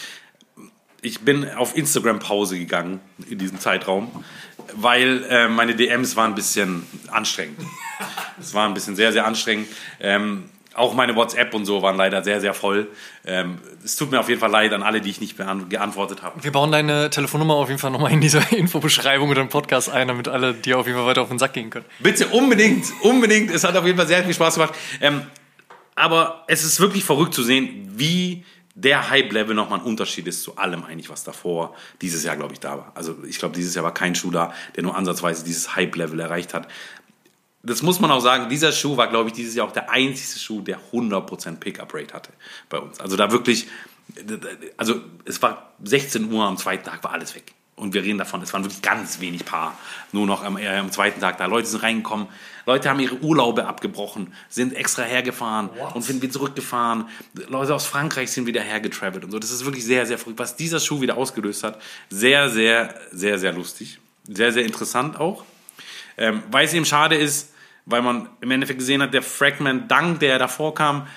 [1.01, 2.99] ich bin auf Instagram Pause gegangen
[3.30, 4.11] in diesem Zeitraum,
[4.74, 7.59] weil äh, meine DMs waren ein bisschen anstrengend.
[8.39, 9.68] Es war ein bisschen sehr, sehr anstrengend.
[9.99, 10.43] Ähm,
[10.78, 12.88] auch meine WhatsApp und so waren leider sehr, sehr voll.
[13.25, 15.36] Ähm, es tut mir auf jeden Fall leid an alle, die ich nicht
[15.69, 16.43] geantwortet habe.
[16.43, 20.07] Wir bauen deine Telefonnummer auf jeden Fall nochmal in dieser Infobeschreibung oder im Podcast ein,
[20.07, 21.86] damit alle dir auf jeden Fall weiter auf den Sack gehen können.
[21.99, 23.51] Bitte unbedingt, unbedingt.
[23.51, 24.73] Es hat auf jeden Fall sehr viel Spaß gemacht.
[25.01, 25.23] Ähm,
[25.95, 30.55] aber es ist wirklich verrückt zu sehen, wie der Hype-Level nochmal ein Unterschied ist zu
[30.57, 32.91] allem eigentlich, was davor dieses Jahr, glaube ich, da war.
[32.93, 36.53] Also ich glaube, dieses Jahr war kein Schuh da, der nur ansatzweise dieses Hype-Level erreicht
[36.53, 36.67] hat.
[37.68, 40.39] Das muss man auch sagen, dieser Schuh war, glaube ich, dieses Jahr auch der einzige
[40.39, 42.32] Schuh, der 100% Pickup-Rate hatte
[42.70, 42.99] bei uns.
[42.99, 43.68] Also da wirklich,
[44.78, 47.53] also es war 16 Uhr am zweiten Tag, war alles weg.
[47.76, 49.78] Und wir reden davon, es waren wirklich ganz wenig Paar.
[50.11, 51.45] Nur noch am, äh, am zweiten Tag da.
[51.45, 52.28] Leute sind reingekommen.
[52.65, 57.07] Leute haben ihre Urlaube abgebrochen, sind extra hergefahren und sind wieder zurückgefahren.
[57.47, 59.38] Leute aus Frankreich sind wieder hergetravelt und so.
[59.38, 60.39] Das ist wirklich sehr, sehr verrückt.
[60.39, 63.99] Was dieser Schuh wieder ausgelöst hat, sehr, sehr, sehr, sehr lustig.
[64.28, 65.43] Sehr, sehr interessant auch.
[66.18, 67.53] Ähm, weil es eben schade ist,
[67.88, 71.08] weil man im Endeffekt gesehen hat, der Fragment Dunk, der davor kam,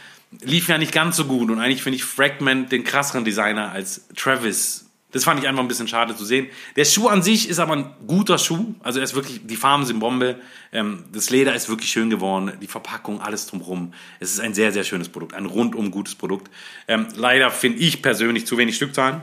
[0.40, 1.50] lief ja nicht ganz so gut.
[1.50, 4.86] Und eigentlich finde ich Fragment den krasseren Designer als Travis.
[5.12, 6.46] Das fand ich einfach ein bisschen schade zu sehen.
[6.76, 8.76] Der Schuh an sich ist aber ein guter Schuh.
[8.80, 10.40] Also er ist wirklich, die Farben sind Bombe.
[10.70, 12.52] Ähm, das Leder ist wirklich schön geworden.
[12.62, 13.92] Die Verpackung, alles drumherum.
[14.20, 15.34] Es ist ein sehr, sehr schönes Produkt.
[15.34, 16.48] Ein rundum gutes Produkt.
[16.86, 19.22] Ähm, leider finde ich persönlich zu wenig Stückzahlen.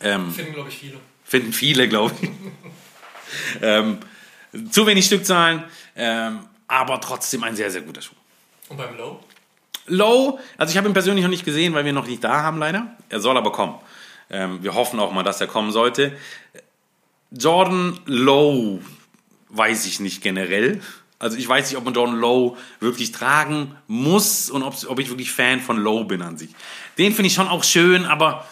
[0.00, 0.96] Ähm, finden, glaube ich, viele.
[1.22, 2.30] Finden viele, glaube ich.
[3.62, 3.98] ähm,
[4.70, 5.64] zu wenig Stückzahlen,
[5.96, 6.40] ähm,
[6.74, 8.14] aber trotzdem ein sehr, sehr guter Schuh.
[8.68, 9.20] Und beim Low?
[9.86, 12.58] Low, also ich habe ihn persönlich noch nicht gesehen, weil wir noch nicht da haben,
[12.58, 12.96] leider.
[13.10, 13.74] Er soll aber kommen.
[14.30, 16.16] Ähm, wir hoffen auch mal, dass er kommen sollte.
[17.30, 18.80] Jordan Low
[19.50, 20.80] weiß ich nicht generell.
[21.18, 25.08] Also ich weiß nicht, ob man Jordan Low wirklich tragen muss und ob, ob ich
[25.10, 26.50] wirklich Fan von Low bin an sich.
[26.98, 28.46] Den finde ich schon auch schön, aber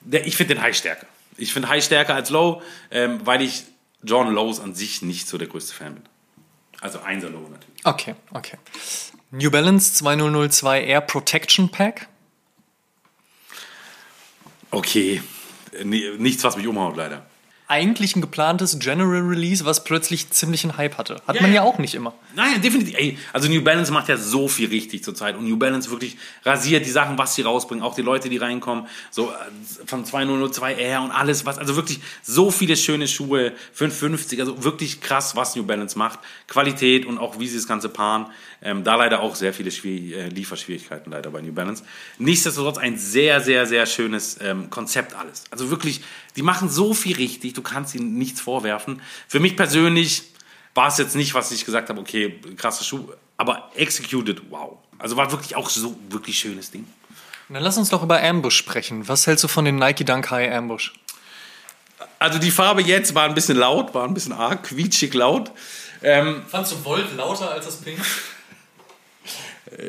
[0.00, 1.06] der, ich finde den High stärker.
[1.36, 3.64] Ich finde High stärker als Low, ähm, weil ich
[4.02, 6.04] Jordan Lows an sich nicht so der größte Fan bin.
[6.82, 7.84] Also 1er Low natürlich.
[7.84, 8.58] Okay, okay.
[9.30, 12.08] New Balance 2002 Air Protection Pack.
[14.70, 15.22] Okay,
[15.84, 17.24] nichts, was mich umhaut, leider
[17.72, 21.22] eigentlich ein geplantes General Release, was plötzlich ziemlich einen Hype hatte.
[21.26, 22.12] Hat ja, man ja auch nicht immer.
[22.36, 22.94] Nein, definitiv.
[22.98, 26.84] Ey, also New Balance macht ja so viel richtig zurzeit und New Balance wirklich rasiert
[26.84, 31.12] die Sachen, was sie rausbringen, auch die Leute, die reinkommen, so äh, von 2002R und
[31.12, 35.96] alles, was, also wirklich so viele schöne Schuhe, 550, also wirklich krass, was New Balance
[35.96, 36.18] macht.
[36.48, 38.26] Qualität und auch wie sie das Ganze paaren.
[38.64, 41.82] Ähm, da leider auch sehr viele Schwier äh, Lieferschwierigkeiten leider bei New Balance.
[42.18, 45.44] Nichtsdestotrotz ein sehr, sehr, sehr schönes ähm, Konzept alles.
[45.50, 46.02] Also wirklich,
[46.36, 49.02] die machen so viel richtig, du kannst ihnen nichts vorwerfen.
[49.26, 50.22] Für mich persönlich
[50.74, 54.78] war es jetzt nicht, was ich gesagt habe, okay, krasser Schuh, aber executed, wow.
[54.98, 56.86] Also war wirklich auch so wirklich schönes Ding.
[57.48, 59.08] dann lass uns doch über Ambush sprechen.
[59.08, 60.92] Was hältst du von den Nike Dunk High Ambush?
[62.20, 65.50] Also die Farbe jetzt war ein bisschen laut, war ein bisschen arg, quietschig laut.
[66.04, 67.98] Ähm, Fandst du Volt lauter als das Pink?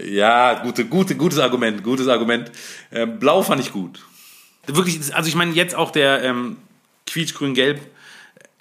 [0.06, 2.52] Ja, gute, gute, gutes Argument, gutes Argument.
[2.92, 4.06] Äh, Blau fand ich gut.
[4.68, 6.58] Wirklich, also ich meine jetzt auch der ähm,
[7.08, 7.82] quietschgrün-gelb,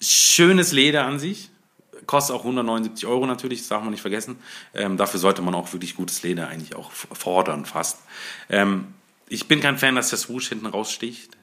[0.01, 1.51] schönes Leder an sich.
[2.07, 4.37] Kostet auch 179 Euro natürlich, das darf man nicht vergessen.
[4.75, 7.99] Ähm, dafür sollte man auch wirklich gutes Leder eigentlich auch fordern, fast.
[8.51, 8.89] Ähm,
[9.29, 11.37] ich bin kein Fan, dass der Swoosh hinten raussticht.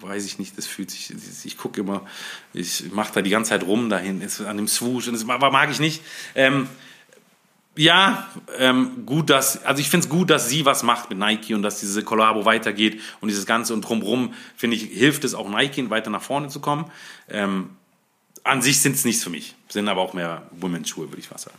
[0.00, 1.14] Weiß ich nicht, das fühlt sich,
[1.44, 2.04] ich gucke immer,
[2.52, 5.78] ich mache da die ganze Zeit rum dahin, an dem Swoosh, und das mag ich
[5.78, 6.02] nicht.
[6.34, 6.68] Ähm,
[7.76, 11.54] ja, ähm, gut, dass, also ich finde es gut, dass sie was macht mit Nike
[11.54, 15.48] und dass diese Kollabo weitergeht und dieses Ganze und drumherum, finde ich, hilft es auch
[15.48, 16.90] Nike, weiter nach vorne zu kommen.
[17.28, 17.70] Ähm,
[18.44, 21.44] an sich sind es nichts für mich, sind aber auch mehr Women's-Schuhe, würde ich fast
[21.44, 21.56] sagen.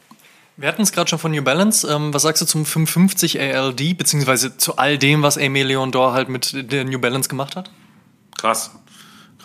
[0.57, 1.86] Wir hatten es gerade schon von New Balance.
[1.86, 6.30] Ähm, was sagst du zum 550 ALD, beziehungsweise zu all dem, was Emile Dor halt
[6.30, 7.70] mit der New Balance gemacht hat?
[8.38, 8.72] Krass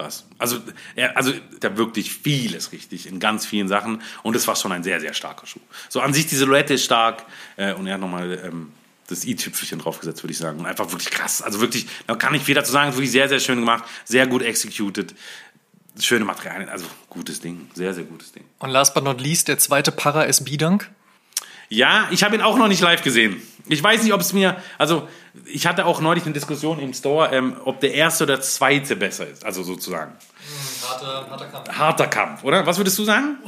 [0.01, 0.24] krass.
[0.38, 0.59] Also,
[0.96, 4.82] er, also da wirklich vieles richtig in ganz vielen Sachen und es war schon ein
[4.82, 5.61] sehr, sehr starker Schuh.
[5.88, 7.24] So an sich die Silhouette ist stark
[7.57, 8.72] äh, und er hat nochmal ähm,
[9.09, 10.61] das i-Tüpfelchen draufgesetzt, würde ich sagen.
[10.61, 11.42] Und einfach wirklich krass.
[11.42, 14.42] Also wirklich, da kann ich viel dazu sagen, wirklich sehr, sehr schön gemacht, sehr gut
[14.42, 15.14] executed.
[15.98, 18.44] Schöne Materialien, also gutes Ding, sehr, sehr gutes Ding.
[18.61, 20.88] Und last but not least, der zweite Para SB Dunk.
[21.68, 23.40] Ja, ich habe ihn auch noch nicht live gesehen.
[23.68, 25.09] Ich weiß nicht, ob es mir, also
[25.45, 29.26] ich hatte auch neulich eine Diskussion im Store, ähm, ob der erste oder zweite besser
[29.28, 30.12] ist, also sozusagen.
[30.83, 31.78] Harter, harter Kampf.
[31.78, 32.66] Harter Kampf, oder?
[32.66, 33.39] Was würdest du sagen?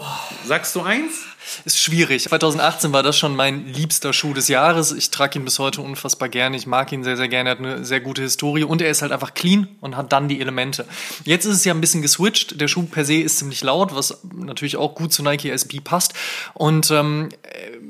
[0.45, 1.13] Sagst du eins?
[1.65, 2.25] Ist schwierig.
[2.25, 4.93] 2018 war das schon mein liebster Schuh des Jahres.
[4.93, 6.57] Ich trage ihn bis heute unfassbar gerne.
[6.57, 7.51] Ich mag ihn sehr, sehr gerne.
[7.51, 10.29] Er hat eine sehr gute Historie und er ist halt einfach clean und hat dann
[10.29, 10.87] die Elemente.
[11.25, 12.61] Jetzt ist es ja ein bisschen geswitcht.
[12.61, 16.15] Der Schuh per se ist ziemlich laut, was natürlich auch gut zu Nike SB passt.
[16.55, 17.31] Und ähm,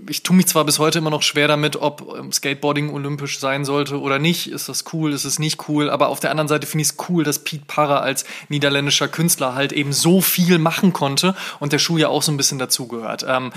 [0.08, 3.64] ich tue mich zwar bis heute immer noch schwer damit, ob ähm, Skateboarding olympisch sein
[3.88, 4.48] sollte oder nicht.
[4.48, 5.12] Ist das cool?
[5.12, 5.90] Ist es nicht cool?
[5.90, 9.54] Aber auf der anderen Seite finde ich es cool, dass Pete Parra als niederländischer Künstler
[9.54, 13.24] halt eben so viel machen konnte und der Schuh ja auch so ein bisschen dazugehört.
[13.26, 13.52] Ähm,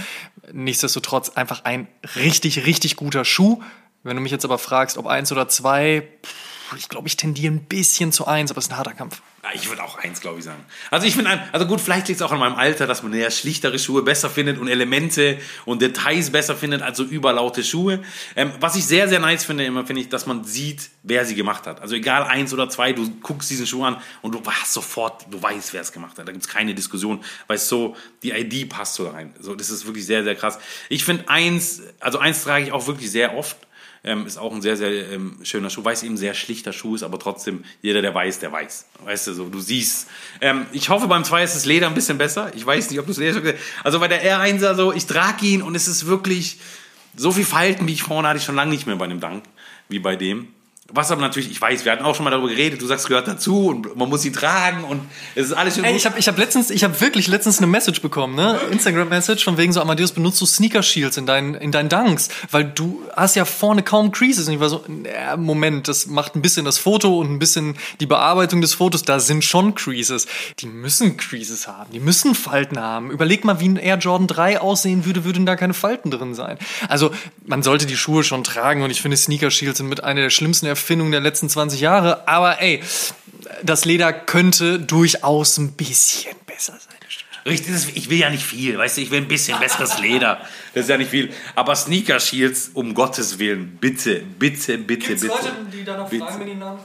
[0.51, 3.61] nichtsdestotrotz einfach ein richtig, richtig guter Schuh.
[4.03, 6.07] Wenn du mich jetzt aber fragst, ob eins oder zwei,
[6.77, 9.21] ich glaube, ich tendiere ein bisschen zu eins, aber es ist ein harter Kampf.
[9.53, 10.63] Ich würde auch eins, glaube ich, sagen.
[10.89, 13.29] Also ich finde, also gut, vielleicht liegt es auch an meinem Alter, dass man eher
[13.31, 18.03] schlichtere Schuhe besser findet und Elemente und Details besser findet als so überlaute Schuhe.
[18.35, 21.35] Ähm, was ich sehr, sehr nice finde, immer finde ich, dass man sieht, wer sie
[21.35, 21.81] gemacht hat.
[21.81, 25.41] Also egal eins oder zwei, du guckst diesen Schuh an und du hast sofort, du
[25.41, 26.27] weißt, wer es gemacht hat.
[26.27, 29.33] Da gibt es keine Diskussion, weil so, die ID passt so rein.
[29.39, 30.57] So, das ist wirklich sehr, sehr krass.
[30.89, 33.57] Ich finde eins, also eins trage ich auch wirklich sehr oft
[34.05, 36.95] ähm, ist auch ein sehr, sehr ähm, schöner Schuh, weil es eben sehr schlichter Schuh
[36.95, 38.85] ist, aber trotzdem, jeder, der weiß, der weiß.
[39.03, 40.07] Weißt du, so, du siehst.
[40.41, 42.51] Ähm, ich hoffe, beim 2 ist das Leder ein bisschen besser.
[42.55, 43.53] Ich weiß nicht, ob du das Leder schon
[43.83, 46.59] Also bei der R1er so, ich trage ihn und es ist wirklich
[47.15, 49.43] so viel Falten, wie ich vorne hatte, ich schon lange nicht mehr bei dem Dank,
[49.89, 50.49] wie bei dem.
[50.93, 53.27] Was aber natürlich, ich weiß, wir hatten auch schon mal darüber geredet, du sagst, gehört
[53.27, 55.01] dazu und man muss sie tragen und
[55.33, 57.65] es ist alles schön Ey, ich habe ich hab letztens, ich habe wirklich letztens eine
[57.65, 58.59] Message bekommen, ne?
[58.69, 62.29] Instagram-Message von wegen so, Amadeus, benutzt du Sneaker Shields in deinen, in deinen Dunks?
[62.51, 64.47] Weil du hast ja vorne kaum Creases.
[64.47, 67.77] Und ich war so, äh, Moment, das macht ein bisschen das Foto und ein bisschen
[67.99, 69.01] die Bearbeitung des Fotos.
[69.01, 70.27] Da sind schon Creases.
[70.59, 73.09] Die müssen Creases haben, die müssen Falten haben.
[73.09, 76.59] Überleg mal, wie ein Air Jordan 3 aussehen würde, würden da keine Falten drin sein.
[76.89, 77.09] Also,
[77.43, 80.29] man sollte die Schuhe schon tragen und ich finde, Sneaker Shields sind mit einer der
[80.29, 82.27] schlimmsten Erfindungen der letzten 20 Jahre.
[82.27, 82.83] Aber ey,
[83.63, 86.95] das Leder könnte durchaus ein bisschen besser sein.
[87.47, 90.41] Richtig, ich will ja nicht viel, weißt du, ich will ein bisschen besseres Leder.
[90.73, 91.31] Das ist ja nicht viel.
[91.53, 95.29] Aber Sneaker Shields, um Gottes Willen, bitte, bitte, bitte, bitte.
[95.71, 96.25] die danach Bitte.
[96.39, 96.79] wenn die Namen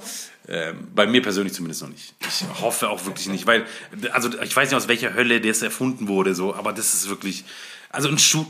[0.49, 2.13] Ähm, bei mir persönlich zumindest noch nicht.
[2.21, 3.65] Ich hoffe auch wirklich nicht, weil,
[4.13, 7.45] also ich weiß nicht, aus welcher Hölle das erfunden wurde, so, aber das ist wirklich,
[7.89, 8.45] also ein Schuh,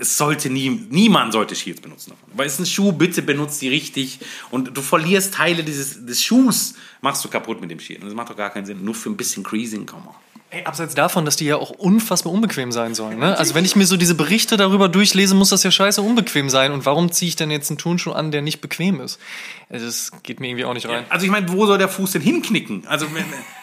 [0.00, 2.10] es sollte nie, niemand sollte Shields benutzen.
[2.10, 2.28] davon.
[2.34, 4.18] Weil es ist ein Schuh, bitte benutzt die richtig
[4.50, 8.00] und du verlierst Teile dieses, des Schuhs, machst du kaputt mit dem Shield.
[8.00, 8.82] Und das macht doch gar keinen Sinn.
[8.82, 10.14] Nur für ein bisschen Creasing, komm mal.
[10.52, 13.20] Ey, abseits davon, dass die ja auch unfassbar unbequem sein sollen.
[13.20, 13.38] Ne?
[13.38, 16.72] Also wenn ich mir so diese Berichte darüber durchlese, muss das ja scheiße unbequem sein.
[16.72, 19.20] Und warum ziehe ich denn jetzt einen Turnschuh an, der nicht bequem ist?
[19.68, 21.04] Also Das geht mir irgendwie auch nicht rein.
[21.08, 22.82] Also ich meine, wo soll der Fuß denn hinknicken?
[22.88, 23.06] Also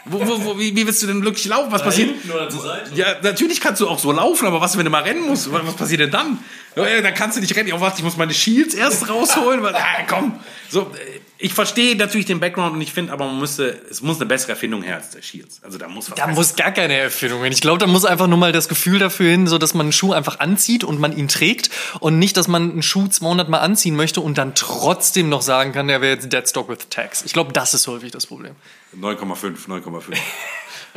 [0.05, 1.73] wo, wo, wo, wie, wie willst du denn wirklich laufen?
[1.73, 2.11] Was passiert?
[2.33, 2.95] oder zur Seite?
[2.95, 5.51] Ja, natürlich kannst du auch so laufen, aber was, wenn du mal rennen musst?
[5.51, 6.39] Was passiert denn dann?
[6.77, 7.73] Ja, dann kannst du nicht rennen.
[7.73, 9.61] Oh, warte, ich muss meine Shields erst rausholen.
[9.61, 10.39] Weil, ah, komm.
[10.69, 14.17] So, äh, ich verstehe natürlich den Background und ich finde, aber man müsste, es muss
[14.17, 15.61] eine bessere Erfindung her als der Shields.
[15.63, 17.51] Also da muss was Da muss gar keine Erfindung hin.
[17.51, 19.93] Ich glaube, da muss einfach nur mal das Gefühl dafür hin, so dass man einen
[19.93, 21.69] Schuh einfach anzieht und man ihn trägt
[21.99, 25.73] und nicht, dass man einen Schuh 200 Mal anziehen möchte und dann trotzdem noch sagen
[25.73, 27.23] kann, der wäre jetzt Deadstock with Tags.
[27.23, 28.55] Ich glaube, das ist häufig das Problem.
[28.99, 30.17] 9,5, 9,5.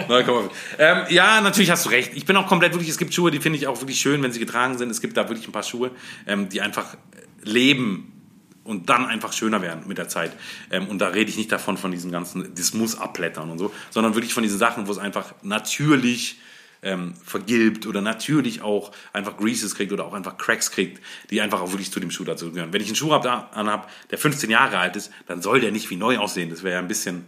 [0.08, 0.50] 9,5.
[0.78, 2.12] Ähm, ja, natürlich hast du recht.
[2.14, 4.32] Ich bin auch komplett wirklich, es gibt Schuhe, die finde ich auch wirklich schön, wenn
[4.32, 4.90] sie getragen sind.
[4.90, 5.90] Es gibt da wirklich ein paar Schuhe,
[6.26, 6.96] ähm, die einfach
[7.42, 8.19] leben
[8.70, 10.32] und dann einfach schöner werden mit der Zeit.
[10.70, 13.72] Ähm, und da rede ich nicht davon, von diesen ganzen, das muss abblättern und so,
[13.90, 16.38] sondern wirklich von diesen Sachen, wo es einfach natürlich
[16.82, 21.60] ähm, vergilbt oder natürlich auch einfach Greases kriegt oder auch einfach Cracks kriegt, die einfach
[21.60, 22.72] auch wirklich zu dem Schuh dazu gehören.
[22.72, 25.96] Wenn ich einen Schuh anhab, der 15 Jahre alt ist, dann soll der nicht wie
[25.96, 26.48] neu aussehen.
[26.48, 27.26] Das wäre ja ein bisschen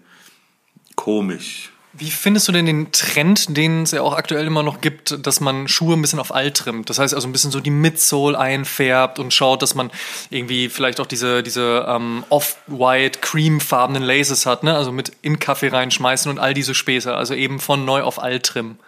[0.95, 1.72] komisch.
[1.95, 5.41] Wie findest du denn den Trend, den es ja auch aktuell immer noch gibt, dass
[5.41, 6.89] man Schuhe ein bisschen auf alt trimmt?
[6.89, 9.91] Das heißt also ein bisschen so die Midsole einfärbt und schaut, dass man
[10.31, 14.75] irgendwie vielleicht auch diese, diese ähm, off-white, creamfarbenen Laces hat, ne?
[14.75, 17.15] Also mit in Kaffee reinschmeißen und all diese Späße.
[17.15, 18.79] Also eben von neu auf alt trimmen.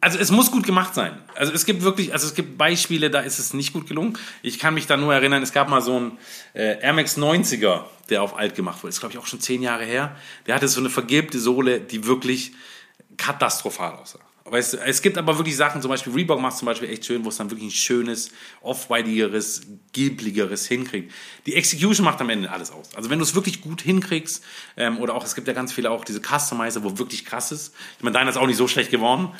[0.00, 1.18] Also es muss gut gemacht sein.
[1.34, 4.16] Also es gibt wirklich, also es gibt Beispiele, da ist es nicht gut gelungen.
[4.42, 6.18] Ich kann mich da nur erinnern, es gab mal so einen
[6.54, 8.90] äh, Air Max 90er, der auf alt gemacht wurde.
[8.90, 10.14] Ist glaube ich auch schon zehn Jahre her.
[10.46, 12.52] Der hatte so eine vergilbte Sohle, die wirklich
[13.16, 14.20] katastrophal aussah.
[14.50, 17.24] Weißt du, es gibt aber wirklich Sachen, zum Beispiel Reebok macht zum Beispiel echt schön,
[17.24, 18.30] wo es dann wirklich ein schönes,
[18.60, 21.12] off-whiteigeres, gilbligeres hinkriegt.
[21.46, 22.94] Die Execution macht am Ende alles aus.
[22.94, 24.44] Also wenn du es wirklich gut hinkriegst,
[24.76, 27.74] ähm, oder auch, es gibt ja ganz viele auch diese Customizer, wo wirklich krass ist.
[27.98, 29.30] Ich meine, deiner ist auch nicht so schlecht geworden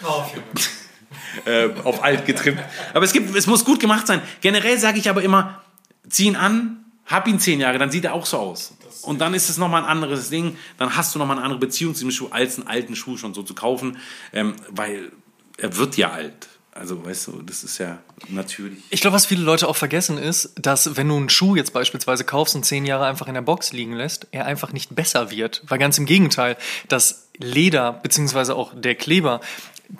[1.44, 2.60] äh, auf alt getrimmt.
[2.94, 4.20] Aber es, gibt, es muss gut gemacht sein.
[4.40, 5.62] Generell sage ich aber immer,
[6.08, 8.74] zieh ihn an, hab ihn zehn Jahre, dann sieht er auch so aus.
[9.02, 10.56] Und dann ist es nochmal ein anderes Ding.
[10.76, 13.34] Dann hast du nochmal eine andere Beziehung zu dem Schuh, als einen alten Schuh schon
[13.34, 13.98] so zu kaufen.
[14.32, 15.12] Ähm, weil
[15.56, 16.48] er wird ja alt.
[16.78, 18.78] Also, weißt du, das ist ja natürlich.
[18.90, 22.22] Ich glaube, was viele Leute auch vergessen ist, dass wenn du einen Schuh jetzt beispielsweise
[22.22, 25.62] kaufst und zehn Jahre einfach in der Box liegen lässt, er einfach nicht besser wird.
[25.66, 29.40] Weil ganz im Gegenteil, das Leder beziehungsweise auch der Kleber,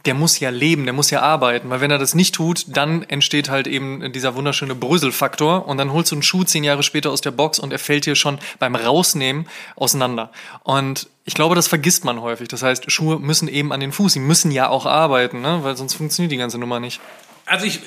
[0.05, 1.71] der muss ja leben, der muss ja arbeiten.
[1.71, 5.93] Weil wenn er das nicht tut, dann entsteht halt eben dieser wunderschöne Bröselfaktor und dann
[5.93, 8.39] holst du einen Schuh zehn Jahre später aus der Box und er fällt dir schon
[8.59, 10.31] beim Rausnehmen auseinander.
[10.63, 12.49] Und ich glaube, das vergisst man häufig.
[12.49, 15.61] Das heißt, Schuhe müssen eben an den Fuß, sie müssen ja auch arbeiten, ne?
[15.63, 17.01] weil sonst funktioniert die ganze Nummer nicht.
[17.47, 17.81] Also ich,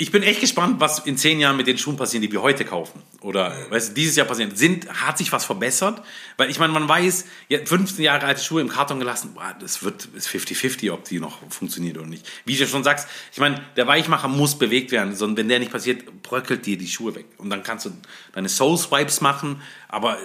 [0.00, 2.64] ich bin echt gespannt, was in zehn Jahren mit den Schuhen passiert, die wir heute
[2.64, 3.02] kaufen.
[3.20, 4.56] Oder weißt du, dieses Jahr passiert.
[4.56, 6.02] Sind, hat sich was verbessert?
[6.38, 9.82] Weil ich meine, man weiß, ja, 15 Jahre alte Schuhe im Karton gelassen, boah, das
[9.82, 12.26] wird ist 50-50, ob die noch funktioniert oder nicht.
[12.46, 15.70] Wie du schon sagst, ich meine, der Weichmacher muss bewegt werden, sondern wenn der nicht
[15.70, 17.26] passiert, bröckelt dir die Schuhe weg.
[17.36, 17.90] Und dann kannst du
[18.32, 20.16] deine Soul Swipes machen, aber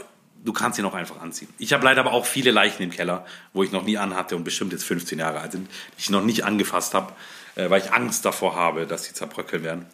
[0.45, 1.49] du kannst sie noch einfach anziehen.
[1.57, 4.45] Ich habe leider aber auch viele Leichen im Keller, wo ich noch nie anhatte und
[4.45, 5.67] bestimmt jetzt 15 Jahre alt sind,
[5.97, 7.11] die ich noch nicht angefasst habe,
[7.55, 9.85] äh, weil ich Angst davor habe, dass sie zerbröckeln werden.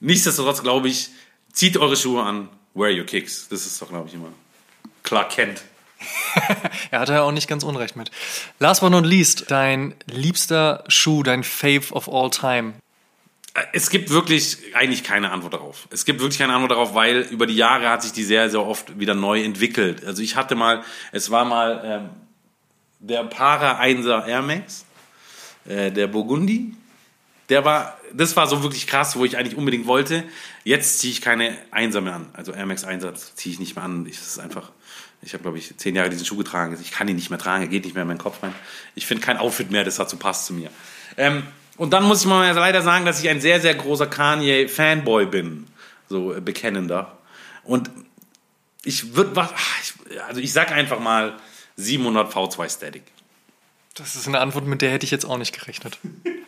[0.00, 1.10] Nichtsdestotrotz glaube ich,
[1.52, 3.48] zieht eure Schuhe an, wear your kicks.
[3.48, 4.32] Das ist doch, glaube ich, immer
[5.02, 5.62] Clark Kent.
[6.90, 8.10] Er hatte ja auch nicht ganz unrecht mit.
[8.58, 12.74] Last but not least, dein liebster Schuh, dein Fave of all time.
[13.72, 15.88] Es gibt wirklich eigentlich keine Antwort darauf.
[15.90, 18.64] Es gibt wirklich keine Antwort darauf, weil über die Jahre hat sich die sehr, sehr
[18.64, 20.04] oft wieder neu entwickelt.
[20.04, 22.10] Also ich hatte mal, es war mal ähm,
[23.00, 24.84] der Para 1er Air Max,
[25.68, 26.74] äh, der Burgundi.
[27.50, 30.24] der war, das war so wirklich krass, wo ich eigentlich unbedingt wollte.
[30.64, 32.26] Jetzt ziehe ich keine Einser mehr an.
[32.32, 34.06] Also Air Max Einsatz ziehe ich nicht mehr an.
[34.06, 34.70] Ich, das ist einfach,
[35.22, 36.76] ich habe, glaube ich, zehn Jahre diesen Schuh getragen.
[36.80, 38.54] Ich kann ihn nicht mehr tragen, er geht nicht mehr in meinen Kopf rein.
[38.94, 40.70] Ich finde kein Outfit mehr, das dazu passt zu mir.
[41.16, 41.42] Ähm,
[41.76, 45.66] und dann muss ich mal leider sagen, dass ich ein sehr, sehr großer Kanye-Fanboy bin.
[46.08, 47.18] So äh, bekennender.
[47.64, 47.90] Und
[48.84, 49.48] ich würde
[50.26, 51.36] also ich sag einfach mal
[51.76, 53.02] 700 V2 Static.
[53.98, 55.98] Das ist eine Antwort, mit der hätte ich jetzt auch nicht gerechnet.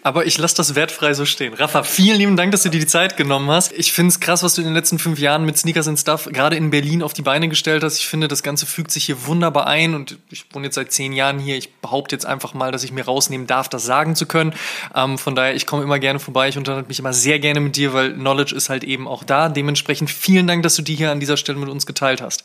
[0.02, 1.52] Aber ich lasse das wertfrei so stehen.
[1.52, 3.72] Rafa, vielen lieben Dank, dass du dir die Zeit genommen hast.
[3.72, 6.28] Ich finde es krass, was du in den letzten fünf Jahren mit Sneakers and Stuff
[6.32, 7.98] gerade in Berlin auf die Beine gestellt hast.
[7.98, 11.12] Ich finde, das Ganze fügt sich hier wunderbar ein und ich wohne jetzt seit zehn
[11.12, 11.56] Jahren hier.
[11.56, 14.54] Ich behaupte jetzt einfach mal, dass ich mir rausnehmen darf, das sagen zu können.
[14.94, 16.48] Ähm, von daher, ich komme immer gerne vorbei.
[16.48, 19.48] Ich unterhalte mich immer sehr gerne mit dir, weil Knowledge ist halt eben auch da.
[19.48, 22.44] Dementsprechend vielen Dank, dass du die hier an dieser Stelle mit uns geteilt hast.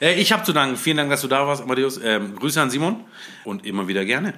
[0.00, 0.76] Äh, ich habe zu danken.
[0.76, 2.00] Vielen Dank, dass du da warst, Amadeus.
[2.02, 3.04] Ähm, Grüße an Simon
[3.44, 4.34] und immer wieder gerne.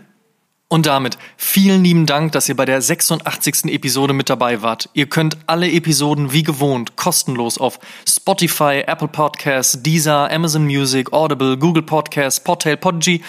[0.72, 3.66] Und damit vielen lieben Dank, dass ihr bei der 86.
[3.66, 4.88] Episode mit dabei wart.
[4.94, 7.78] Ihr könnt alle Episoden wie gewohnt kostenlos auf
[8.08, 13.22] Spotify, Apple Podcasts, Deezer, Amazon Music, Audible, Google Podcasts, Podtail, Podgy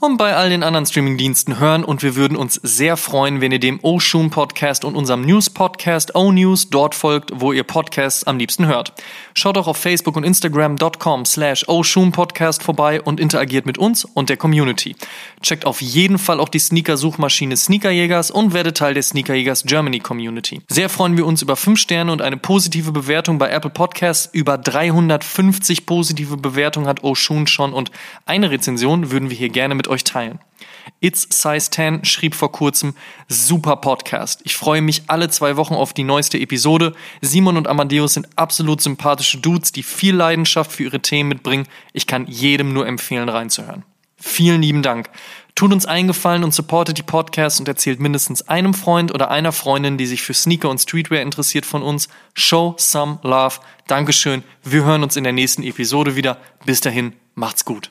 [0.00, 3.60] und bei all den anderen Streamingdiensten hören und wir würden uns sehr freuen, wenn ihr
[3.60, 8.38] dem Oshun Podcast und unserem News Podcast O News dort folgt, wo ihr Podcasts am
[8.38, 8.92] liebsten hört.
[9.34, 14.28] Schaut auch auf Facebook und Instagram.com slash Oshun Podcast vorbei und interagiert mit uns und
[14.28, 14.96] der Community.
[15.42, 20.62] Checkt auf jeden Fall auch die Sneaker-Suchmaschine Sneakerjägers und werdet Teil der Sneakerjägers Germany Community.
[20.68, 24.28] Sehr freuen wir uns über 5 Sterne und eine positive Bewertung bei Apple Podcasts.
[24.32, 27.90] Über 350 positive Bewertungen hat Oshun schon und
[28.24, 30.38] eine Rezension würden wir hier gerne mit euch teilen.
[31.00, 32.94] It's Size 10 schrieb vor kurzem,
[33.28, 34.40] super Podcast.
[34.44, 36.94] Ich freue mich alle zwei Wochen auf die neueste Episode.
[37.20, 41.66] Simon und Amadeus sind absolut sympathische Dudes, die viel Leidenschaft für ihre Themen mitbringen.
[41.92, 43.84] Ich kann jedem nur empfehlen, reinzuhören.
[44.18, 45.10] Vielen lieben Dank.
[45.54, 49.98] Tut uns eingefallen und supportet die Podcasts und erzählt mindestens einem Freund oder einer Freundin,
[49.98, 52.08] die sich für Sneaker und Streetwear interessiert von uns.
[52.34, 53.60] Show some love.
[53.86, 54.42] Dankeschön.
[54.62, 56.38] Wir hören uns in der nächsten Episode wieder.
[56.64, 57.90] Bis dahin, macht's gut.